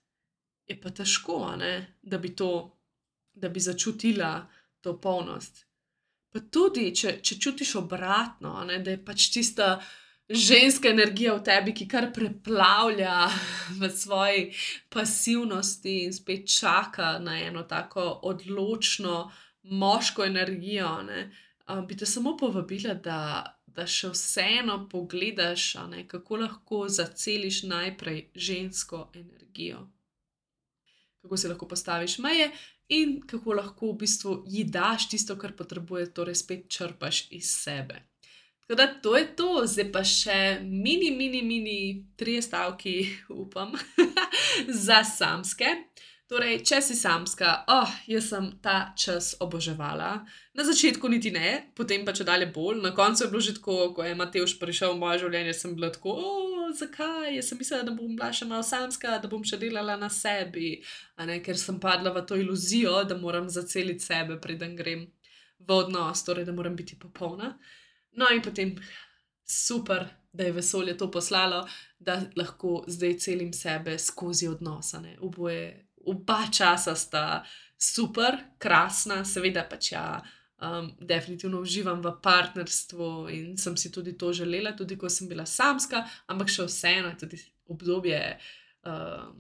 je 0.67 0.81
pa 0.81 0.91
težko, 0.91 1.57
ne, 1.57 1.97
da, 2.03 2.19
bi 2.19 2.35
to, 2.37 2.51
da 3.35 3.49
bi 3.49 3.61
začutila 3.61 4.47
to 4.81 4.97
polnost. 5.01 5.67
Pa 6.33 6.41
tudi, 6.51 6.89
če, 6.97 7.19
če 7.23 7.39
čutiš 7.39 7.77
obratno, 7.85 8.57
ne, 8.67 8.81
da 8.83 8.95
je 8.95 9.05
pač 9.05 9.29
tista 9.31 9.77
ženska 10.29 10.89
energija 10.89 11.35
v 11.37 11.45
tebi, 11.47 11.75
ki 11.77 11.87
kar 11.89 12.09
preplavlja 12.15 13.29
v 13.81 13.91
svoji 13.93 14.45
pasivnosti 14.91 15.99
in 16.09 16.13
spet 16.17 16.49
čaka 16.51 17.19
na 17.23 17.39
eno 17.41 17.63
tako 17.69 18.09
odločno 18.31 19.31
moško 19.63 20.25
energijo. 20.25 21.03
Ne? 21.03 21.31
Bi 21.89 21.97
te 21.97 22.07
samo 22.07 22.37
povabila, 22.37 22.95
da, 22.95 23.21
da 23.67 23.87
še 23.87 24.11
vseeno 24.13 24.85
pogledaš, 24.91 25.75
ne, 25.91 26.05
kako 26.09 26.43
lahko 26.45 26.85
zaceliš 26.89 27.63
najprej 27.71 28.27
žensko 28.35 29.11
energijo. 29.15 29.87
Kako 31.25 31.37
si 31.41 31.49
lahko 31.49 31.69
postaviš 31.69 32.19
meje, 32.21 32.51
in 32.93 33.21
kako 33.27 33.57
lahko 33.57 33.93
v 33.93 33.99
bistvu 34.05 34.43
ji 34.47 34.65
daš 34.65 35.09
tisto, 35.09 35.39
kar 35.41 35.55
potrebuje, 35.57 36.11
torej 36.13 36.37
spet 36.37 36.69
črpaš 36.69 37.27
iz 37.33 37.49
sebe. 37.65 38.03
Tako 38.61 38.75
da 38.75 38.87
to 39.01 39.17
je 39.17 39.37
to, 39.37 39.49
zdaj 39.67 39.91
pa 39.93 40.01
še 40.05 40.37
mini, 40.63 41.11
mini, 41.13 41.43
mini, 41.45 41.79
tri 42.17 42.39
stavki, 42.43 42.95
upam, 43.45 43.73
za 44.87 45.03
samske. 45.05 45.73
Torej, 46.25 46.63
če 46.65 46.79
si 46.81 46.95
samska, 46.97 47.51
oh, 47.69 47.91
jaz 48.09 48.31
sem 48.33 48.47
ta 48.65 48.95
čas 48.97 49.35
oboževala. 49.45 50.25
Na 50.57 50.65
začetku 50.65 51.09
niti 51.13 51.29
ne, 51.35 51.69
potem 51.77 52.07
pa 52.07 52.15
če 52.17 52.25
dalje 52.25 52.49
bolj. 52.55 52.81
Na 52.81 52.95
koncu 52.97 53.27
je 53.27 53.29
bilo 53.29 53.43
že 53.45 53.53
tako, 53.59 53.93
ko 53.93 54.07
je 54.07 54.15
Mateoš 54.17 54.57
prišel 54.57 54.95
v 54.95 55.03
moje 55.03 55.21
življenje, 55.21 55.53
sem 55.59 55.75
bila 55.77 55.93
tako, 55.93 56.17
oh, 56.17 56.73
zakaj? 56.73 57.29
Jaz 57.37 57.53
sem 57.53 57.61
mislila, 57.61 57.85
da 57.85 57.93
bom 57.93 58.17
bila 58.17 58.33
še 58.33 58.49
malo 58.49 58.65
samska, 58.65 59.19
da 59.21 59.29
bom 59.29 59.45
še 59.45 59.61
delala 59.61 59.99
na 60.01 60.09
sebi, 60.09 60.79
ne, 61.21 61.39
ker 61.45 61.61
sem 61.61 61.77
padla 61.83 62.15
v 62.17 62.25
to 62.25 62.41
iluzijo, 62.41 62.97
da 63.05 63.21
moram 63.21 63.53
zaceliti 63.53 64.09
sebe, 64.09 64.41
preden 64.41 64.75
grem 64.81 65.05
v 65.61 65.77
odnos, 65.77 66.25
torej 66.25 66.49
da 66.49 66.57
moram 66.57 66.77
biti 66.77 66.97
popolna. 67.01 67.53
No, 68.17 68.33
in 68.33 68.41
potem 68.41 68.79
super, 69.45 70.09
da 70.33 70.49
je 70.49 70.57
vesolje 70.57 70.97
to 70.99 71.11
poslalo, 71.13 71.67
da 71.99 72.23
lahko 72.37 72.81
zdaj 72.89 73.19
celim 73.23 73.53
sebe 73.53 73.99
skozi 74.01 74.49
odnose. 74.49 74.99
Oboje, 75.21 75.93
oba 76.07 76.45
časa 76.53 76.95
sta 76.97 77.45
super, 77.79 78.39
krasna, 78.59 79.25
seveda 79.25 79.67
pač 79.69 79.93
ja. 79.93 80.23
Um, 80.65 80.93
definitivno 81.03 81.59
uživam 81.61 81.99
v 82.01 82.13
partnerstvu 82.23 83.07
in 83.29 83.57
sem 83.59 83.75
si 83.77 83.91
tudi 83.93 84.15
to 84.17 84.31
želela, 84.33 84.71
tudi 84.73 84.97
ko 84.97 85.11
sem 85.11 85.27
bila 85.29 85.43
samska, 85.45 86.05
ampak 86.31 86.49
še 86.49 86.65
vseeno 86.71 87.11
je 87.11 87.19
tudi 87.21 87.41
obdobje, 87.69 88.21
um, 88.87 89.35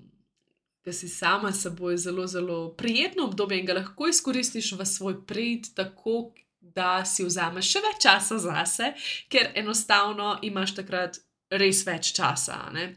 da 0.84 0.92
si 0.92 1.08
sama 1.08 1.52
s 1.52 1.62
seboj 1.64 1.96
zelo, 1.96 2.26
zelo 2.26 2.74
prijetno 2.76 3.24
obdobje 3.30 3.60
in 3.60 3.70
ga 3.70 3.78
lahko 3.78 4.10
izkoristiš 4.10 4.72
v 4.76 4.84
svoj 4.84 5.16
prid, 5.24 5.70
tako 5.78 6.34
da 6.60 7.04
si 7.06 7.24
vzameš 7.24 7.70
še 7.70 7.84
več 7.86 8.02
časa 8.02 8.38
zase, 8.42 8.90
ker 9.30 9.52
enostavno 9.54 10.34
imaš 10.42 10.74
takrat 10.82 11.22
res 11.54 11.84
več 11.86 12.12
časa. 12.16 12.58
Ne? 12.74 12.90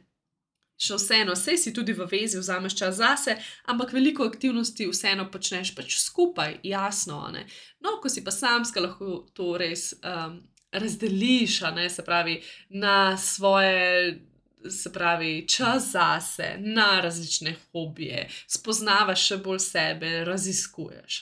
Še 0.78 0.98
vseeno, 1.00 1.34
vse 1.34 1.58
si 1.58 1.74
tudi 1.74 1.96
v 1.98 2.06
vezi, 2.06 2.38
vzameš 2.38 2.76
čas 2.78 3.00
zase, 3.00 3.38
ampak 3.66 3.96
veliko 3.96 4.28
aktivnosti 4.30 4.86
vseeno 4.92 5.26
počneš 5.34 5.74
pač 5.74 5.98
skupaj, 5.98 6.60
jasno. 6.64 7.24
Ne? 7.34 7.48
No, 7.82 7.98
ko 8.02 8.12
si 8.14 8.22
pa 8.22 8.32
samska, 8.32 8.84
lahko 8.84 9.24
to 9.34 9.56
res 9.58 9.90
um, 10.06 10.38
razdeliš, 10.72 11.62
ne? 11.76 11.90
se 11.90 12.06
pravi, 12.06 12.42
na 12.70 13.18
svoje. 13.18 14.24
Se 14.68 14.90
pravi, 14.92 15.46
čas 15.48 15.92
zase, 15.94 16.58
na 16.60 16.98
različne 17.00 17.54
hobije, 17.70 18.24
spoznavaš 18.52 19.22
še 19.30 19.38
bolj 19.46 19.62
sebe, 19.64 20.10
raziskuješ 20.28 21.20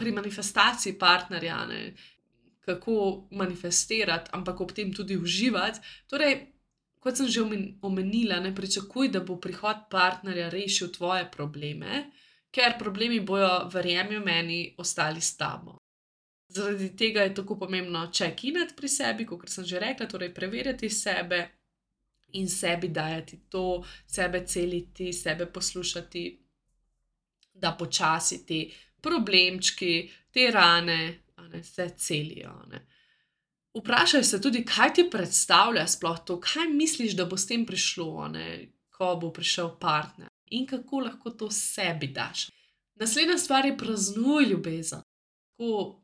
pri 0.00 0.12
manifestaciji 0.12 0.98
partnerja, 0.98 1.66
ne, 1.66 1.92
kako 2.64 3.26
manifestirati, 3.30 4.30
ampak 4.32 4.60
ob 4.60 4.72
tem 4.72 4.92
tudi 4.96 5.16
uživati. 5.16 5.80
Torej, 6.08 6.38
kot 7.00 7.16
sem 7.16 7.28
že 7.28 7.42
omenila, 7.82 8.40
ne 8.40 8.54
pričakuj, 8.54 9.08
da 9.08 9.20
bo 9.24 9.38
prihod 9.40 9.86
partnerja 9.90 10.48
rešil 10.52 10.92
tvoje 10.92 11.26
probleme, 11.32 12.10
ker 12.52 12.76
problemi 12.78 13.20
bojo, 13.20 13.68
verjemi 13.72 14.18
meni, 14.20 14.74
ostali 14.78 15.20
s 15.20 15.36
tabo. 15.36 15.78
Zaradi 16.50 16.90
tega 16.96 17.22
je 17.22 17.34
tako 17.34 17.56
pomembno 17.58 18.08
čekinati 18.12 18.74
pri 18.76 18.88
sebi, 18.88 19.26
kot 19.26 19.48
sem 19.48 19.64
že 19.64 19.78
rekla, 19.78 20.06
torej 20.06 20.34
preverjati 20.34 20.90
sebe 20.90 21.40
in 22.32 22.48
sebi 22.48 22.88
dajati 22.88 23.40
to, 23.48 23.84
sebe 24.06 24.44
celiti, 24.46 25.12
sebe 25.12 25.46
poslušati, 25.46 26.24
da 27.54 27.72
počasi 27.78 28.46
ti 28.46 28.74
problemčki, 29.00 30.10
te 30.30 30.50
rane, 30.50 31.22
ne, 31.52 31.62
se 31.64 31.88
celijo. 31.96 32.52
Ne. 32.70 32.86
Vprašaj 33.78 34.24
se 34.24 34.40
tudi, 34.42 34.64
kaj 34.66 34.94
ti 34.94 35.04
predstavlja 35.10 35.86
sploh 35.86 36.18
to, 36.26 36.40
kaj 36.40 36.68
misliš, 36.68 37.14
da 37.16 37.24
bo 37.24 37.36
s 37.38 37.46
tem 37.46 37.66
prišlo, 37.66 38.28
ne, 38.28 38.46
ko 38.90 39.14
bo 39.20 39.30
prišel 39.32 39.76
partner 39.80 40.28
in 40.50 40.66
kako 40.66 41.04
lahko 41.06 41.30
to 41.30 41.50
sebi 41.54 42.08
daš. 42.10 42.48
Naslednja 42.98 43.38
stvar 43.38 43.66
je 43.66 43.76
praznuj 43.78 44.50
ljubezen. 44.50 45.02
Ko 45.56 45.96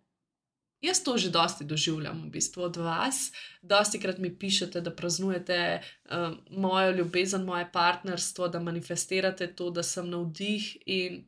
Jaz 0.81 1.01
to 1.03 1.17
že 1.19 1.31
dosti 1.33 1.65
doživljam, 1.65 2.19
v 2.27 2.31
bistvu 2.31 2.63
od 2.63 2.77
vas. 2.77 3.33
Dosti 3.63 3.99
krat 3.99 4.19
mi 4.19 4.29
pišete, 4.39 4.81
da 4.81 4.93
praznujete 4.93 5.81
um, 5.81 6.37
mojo 6.51 6.93
ljubezen, 6.99 7.45
moje 7.45 7.65
partnerstvo, 7.73 8.49
da 8.49 8.61
manifestirate 8.61 9.49
to, 9.57 9.71
da 9.71 9.83
sem 9.83 10.11
navdih. 10.11 10.77
In 10.87 11.25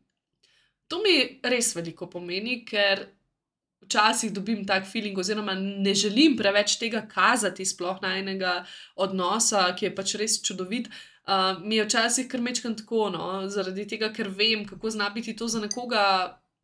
To 0.89 1.03
mi 1.05 1.15
res 1.45 1.75
veliko 1.77 2.09
pomeni, 2.09 2.63
ker 2.69 3.05
včasih 3.85 4.33
dobim 4.33 4.65
tak 4.67 4.87
feeling, 4.87 5.19
oziroma 5.19 5.55
ne 5.55 5.95
želim 5.95 6.37
preveč 6.37 6.77
tega 6.79 7.05
kazati, 7.09 7.67
sploh 7.67 8.03
na 8.03 8.17
enega 8.19 8.65
odnosa, 8.97 9.69
ki 9.77 9.89
je 9.89 9.95
pač 9.95 10.15
res 10.21 10.41
čudovit. 10.43 10.91
Uh, 11.29 11.61
mi 11.61 11.77
je 11.77 11.85
včasih 11.85 12.29
kar 12.29 12.41
mečkam 12.41 12.77
tako, 12.77 13.11
no, 13.13 13.49
zaradi 13.53 13.85
tega, 13.89 14.09
ker 14.13 14.31
vem, 14.33 14.65
kako 14.67 14.91
zna 14.91 15.11
biti 15.13 15.37
to 15.37 15.49
za 15.49 15.61
nekoga 15.61 16.05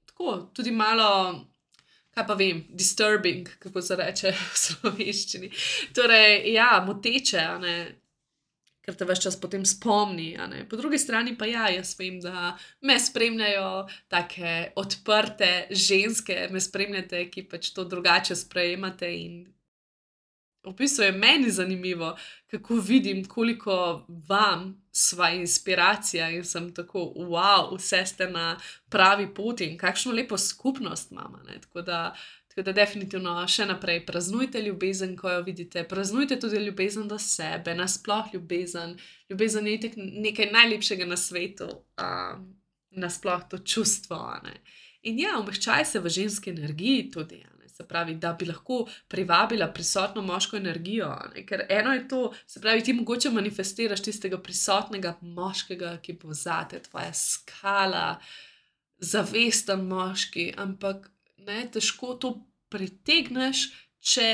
tako, 0.07 0.39
tudi 0.55 0.71
malo. 0.71 1.45
Kaj 2.15 2.27
pa 2.29 2.35
vem, 2.39 2.61
disturbing, 2.71 3.49
kako 3.59 3.83
se 3.83 3.97
reče 3.99 4.31
v 4.53 4.59
slovenščini. 4.59 5.49
Torej, 5.95 6.53
ja, 6.55 6.79
moteče, 6.87 7.43
ker 8.85 8.97
te 8.97 9.07
vse 9.09 9.23
čas 9.27 9.39
potem 9.41 9.65
spomni. 9.65 10.35
Po 10.71 10.77
drugi 10.77 10.99
strani 11.01 11.37
pa 11.39 11.49
ja, 11.49 11.69
jaz 11.73 11.95
vem, 11.99 12.21
da 12.21 12.53
me 12.85 12.99
spremljajo 13.01 13.87
tako 14.13 14.55
odprte 14.81 15.67
ženske, 15.71 16.49
me 16.53 16.61
spremljate, 16.61 17.25
ki 17.33 17.49
pač 17.49 17.73
to 17.73 17.87
drugače 17.89 18.37
sprejemate. 18.37 19.09
In 19.09 19.43
v 20.65 20.73
bistvu 20.77 21.09
je 21.09 21.13
meni 21.13 21.51
zanimivo, 21.51 22.15
kako 22.51 22.75
vidim, 22.81 23.25
koliko 23.25 24.05
vam 24.29 24.75
sva 24.93 25.31
inspiracija 25.35 26.31
in 26.31 26.45
sem 26.45 26.71
tako, 26.75 27.09
wow, 27.17 27.73
vse 27.77 28.05
ste 28.07 28.29
na 28.31 28.55
pravi 28.89 29.27
poti 29.35 29.67
in 29.67 29.79
kakšno 29.79 30.13
lepo 30.13 30.39
skupnost 30.39 31.13
imamo. 31.13 31.41
Tako 31.61 31.83
da 31.83 32.15
Tako 32.55 32.69
da, 32.69 32.73
definitivno 32.73 33.33
še 33.51 33.65
naprej 33.67 34.05
praznujte 34.07 34.61
ljubezen, 34.63 35.17
ko 35.19 35.31
jo 35.33 35.41
vidite, 35.43 35.83
praznujte 35.91 36.37
tudi 36.39 36.61
ljubezen 36.63 37.09
do 37.11 37.19
sebe, 37.19 37.73
nasploh 37.75 38.29
ljubezen. 38.35 38.93
Ljubezen 39.31 39.67
je 39.67 39.91
nekaj 39.97 40.53
najlepšega 40.53 41.09
na 41.11 41.17
svetu, 41.19 41.67
um, 41.99 42.45
nasploh 42.95 43.43
to 43.51 43.59
čustvo. 43.59 44.21
Ne? 44.45 44.61
In 45.03 45.19
ja, 45.19 45.33
umehčaj 45.41 45.85
se 45.85 46.01
v 46.01 46.09
ženski 46.09 46.51
energiji 46.51 47.11
tudi. 47.11 47.43
se 47.75 47.89
pravi, 47.89 48.15
da 48.15 48.33
bi 48.33 48.47
lahko 48.47 48.87
privabila 49.09 49.67
prisotno 49.73 50.23
moško 50.23 50.57
energijo. 50.57 51.09
Ne? 51.35 51.43
Ker 51.47 51.65
eno 51.69 51.93
je 51.93 52.09
to, 52.09 52.33
se 52.47 52.61
pravi, 52.61 52.85
ti 52.85 52.93
mogoče 52.93 53.31
manifestiraš 53.31 54.03
tistega 54.03 54.39
prisotnega 54.39 55.17
moškega, 55.21 55.97
ki 56.03 56.13
bo 56.23 56.31
zate, 56.33 56.79
tvoja 56.87 57.11
skala, 57.13 58.21
zavesten 58.99 59.83
moški, 59.91 60.53
ampak 60.57 61.11
ne, 61.47 61.65
težko 61.73 62.15
to 62.21 62.35
pritegneš, 62.73 63.69
če 64.05 64.29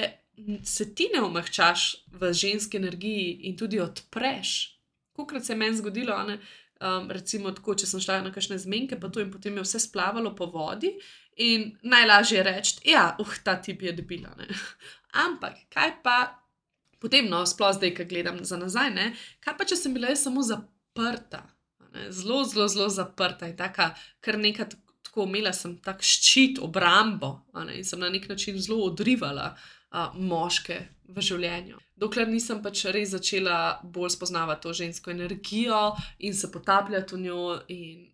se 0.64 0.86
ti 0.94 1.10
ne 1.14 1.22
omehčaš 1.22 2.06
v 2.16 2.32
ženski 2.32 2.80
energiji 2.80 3.32
in 3.50 3.56
tudi 3.56 3.80
odpreš. 3.80 4.76
Kukrat 5.16 5.44
se 5.44 5.52
je 5.52 5.58
meni 5.58 5.76
zgodilo, 5.76 6.16
ne, 6.24 6.38
um, 6.80 7.10
recimo, 7.12 7.52
tako, 7.52 7.74
če 7.76 7.88
sem 7.88 8.00
šla 8.00 8.20
na 8.24 8.32
kakšne 8.34 8.58
zmenke, 8.62 8.98
pa 9.00 9.10
to 9.12 9.22
in 9.22 9.32
potem 9.32 9.58
je 9.58 9.66
vse 9.66 9.82
splavalo 9.84 10.32
po 10.36 10.48
vodi. 10.52 10.94
In 11.40 11.70
najlažje 11.82 12.40
je 12.40 12.44
reči, 12.46 12.76
da 12.80 12.90
ja, 12.90 13.04
uh, 13.20 13.38
ta 13.44 13.56
tip 13.62 13.82
je 13.82 13.92
debila. 13.96 14.32
Ne? 14.38 14.48
Ampak 15.26 15.66
kaj 15.72 15.98
pa 16.04 16.18
potem, 17.00 17.30
no, 17.32 17.44
sploh 17.48 17.72
zdaj, 17.76 17.94
ki 17.96 18.08
gledam 18.10 18.42
za 18.44 18.58
nazaj, 18.60 18.92
ne? 18.96 19.10
kaj 19.44 19.56
pa 19.58 19.66
če 19.68 19.78
sem 19.78 19.96
bila 19.96 20.12
samo 20.16 20.44
zaprta, 20.44 21.44
zelo, 22.12 22.44
zelo, 22.44 22.68
zelo 22.68 22.88
zaprta 22.92 23.48
in 23.48 23.56
taka, 23.58 23.90
kar 24.20 24.38
nekaj 24.38 24.74
tako 25.10 25.26
imela, 25.26 25.50
sem 25.52 25.74
tak 25.82 26.04
ščit, 26.06 26.60
obrambo 26.62 27.40
in 27.74 27.84
sem 27.84 27.98
na 28.00 28.08
nek 28.10 28.28
način 28.30 28.58
zelo 28.62 28.84
odrivala 28.86 29.50
uh, 29.56 30.14
moške 30.14 30.78
v 31.10 31.24
življenju. 31.26 31.80
Dokler 31.98 32.28
nisem 32.30 32.62
pač 32.62 32.84
res 32.94 33.10
začela 33.10 33.80
bolj 33.82 34.14
spoznavati 34.14 34.62
to 34.62 34.72
žensko 34.72 35.10
energijo 35.10 35.80
in 36.22 36.34
se 36.34 36.52
potapljati 36.52 37.16
v 37.16 37.20
njo, 37.26 37.42
in 37.74 38.06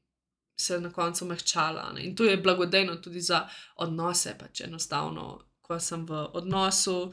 se 0.56 0.80
na 0.80 0.90
koncu 0.92 1.28
mehčala. 1.28 1.90
Ne? 1.92 2.06
In 2.08 2.16
to 2.16 2.24
je 2.24 2.40
blagodejno 2.40 2.96
tudi 3.04 3.20
za 3.20 3.44
odnose, 3.76 4.32
pač 4.40 4.64
enostavno, 4.64 5.44
ko 5.60 5.78
sem 5.80 6.06
v 6.08 6.24
odnosu. 6.32 7.12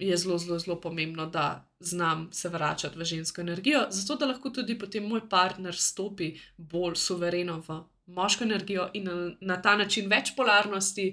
Je 0.00 0.16
zelo, 0.16 0.38
zelo, 0.38 0.58
zelo 0.58 0.76
pomembno, 0.80 1.26
da 1.26 1.64
znam 1.80 2.28
se 2.32 2.48
vračati 2.48 2.98
v 2.98 3.04
žensko 3.04 3.40
energijo, 3.40 3.86
zato 3.90 4.16
da 4.16 4.26
lahko 4.26 4.50
tudi 4.50 4.78
potem 4.78 5.06
moj 5.08 5.28
partner 5.28 5.76
stopi 5.76 6.34
bolj 6.56 6.94
suvereno 6.96 7.62
v 7.68 7.80
moško 8.06 8.44
energijo 8.44 8.90
in 8.94 9.04
na, 9.04 9.30
na 9.40 9.62
ta 9.62 9.76
način 9.76 10.08
več 10.08 10.34
polarnosti, 10.36 11.12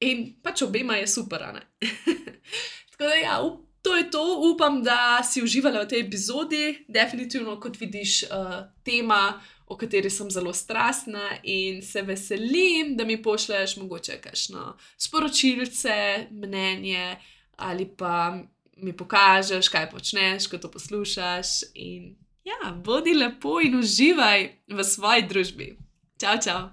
in 0.00 0.26
pač 0.42 0.62
obema 0.62 0.96
je 0.96 1.06
super. 1.06 1.40
Tako 2.90 3.04
da, 3.04 3.14
ja, 3.14 3.40
up, 3.42 3.64
to 3.82 3.96
je 3.96 4.10
to. 4.10 4.24
Upam, 4.52 4.82
da 4.82 5.22
si 5.22 5.42
uživala 5.42 5.84
v 5.84 5.88
tej 5.88 6.00
epizodi. 6.06 6.84
Definitivno, 6.88 7.58
kot 7.60 7.80
vidiš, 7.80 8.22
uh, 8.24 8.64
tema, 8.84 9.40
o 9.66 9.76
kateri 9.76 10.10
sem 10.10 10.30
zelo 10.30 10.52
strastna 10.52 11.38
in 11.42 11.82
se 11.82 12.02
veselim, 12.02 12.96
da 12.96 13.04
mi 13.04 13.22
pošleš 13.22 13.76
mogoče 13.76 14.20
kakšno 14.20 14.76
sporočilce, 14.98 16.26
mnenje 16.30 17.16
ali 17.56 17.86
pa 17.96 18.42
mi 18.76 18.92
pokažeš, 18.96 19.68
kaj 19.68 19.90
počneš, 19.90 20.48
ko 20.50 20.58
to 20.58 20.70
poslušaš. 20.70 21.70
In 21.74 22.14
ja, 22.44 22.72
bodi 22.72 23.14
lepo 23.14 23.60
in 23.60 23.78
uživaj 23.78 24.48
v 24.68 24.84
svoji 24.84 25.28
družbi. 25.28 25.68
Čau, 26.20 26.38
čau! 26.42 26.70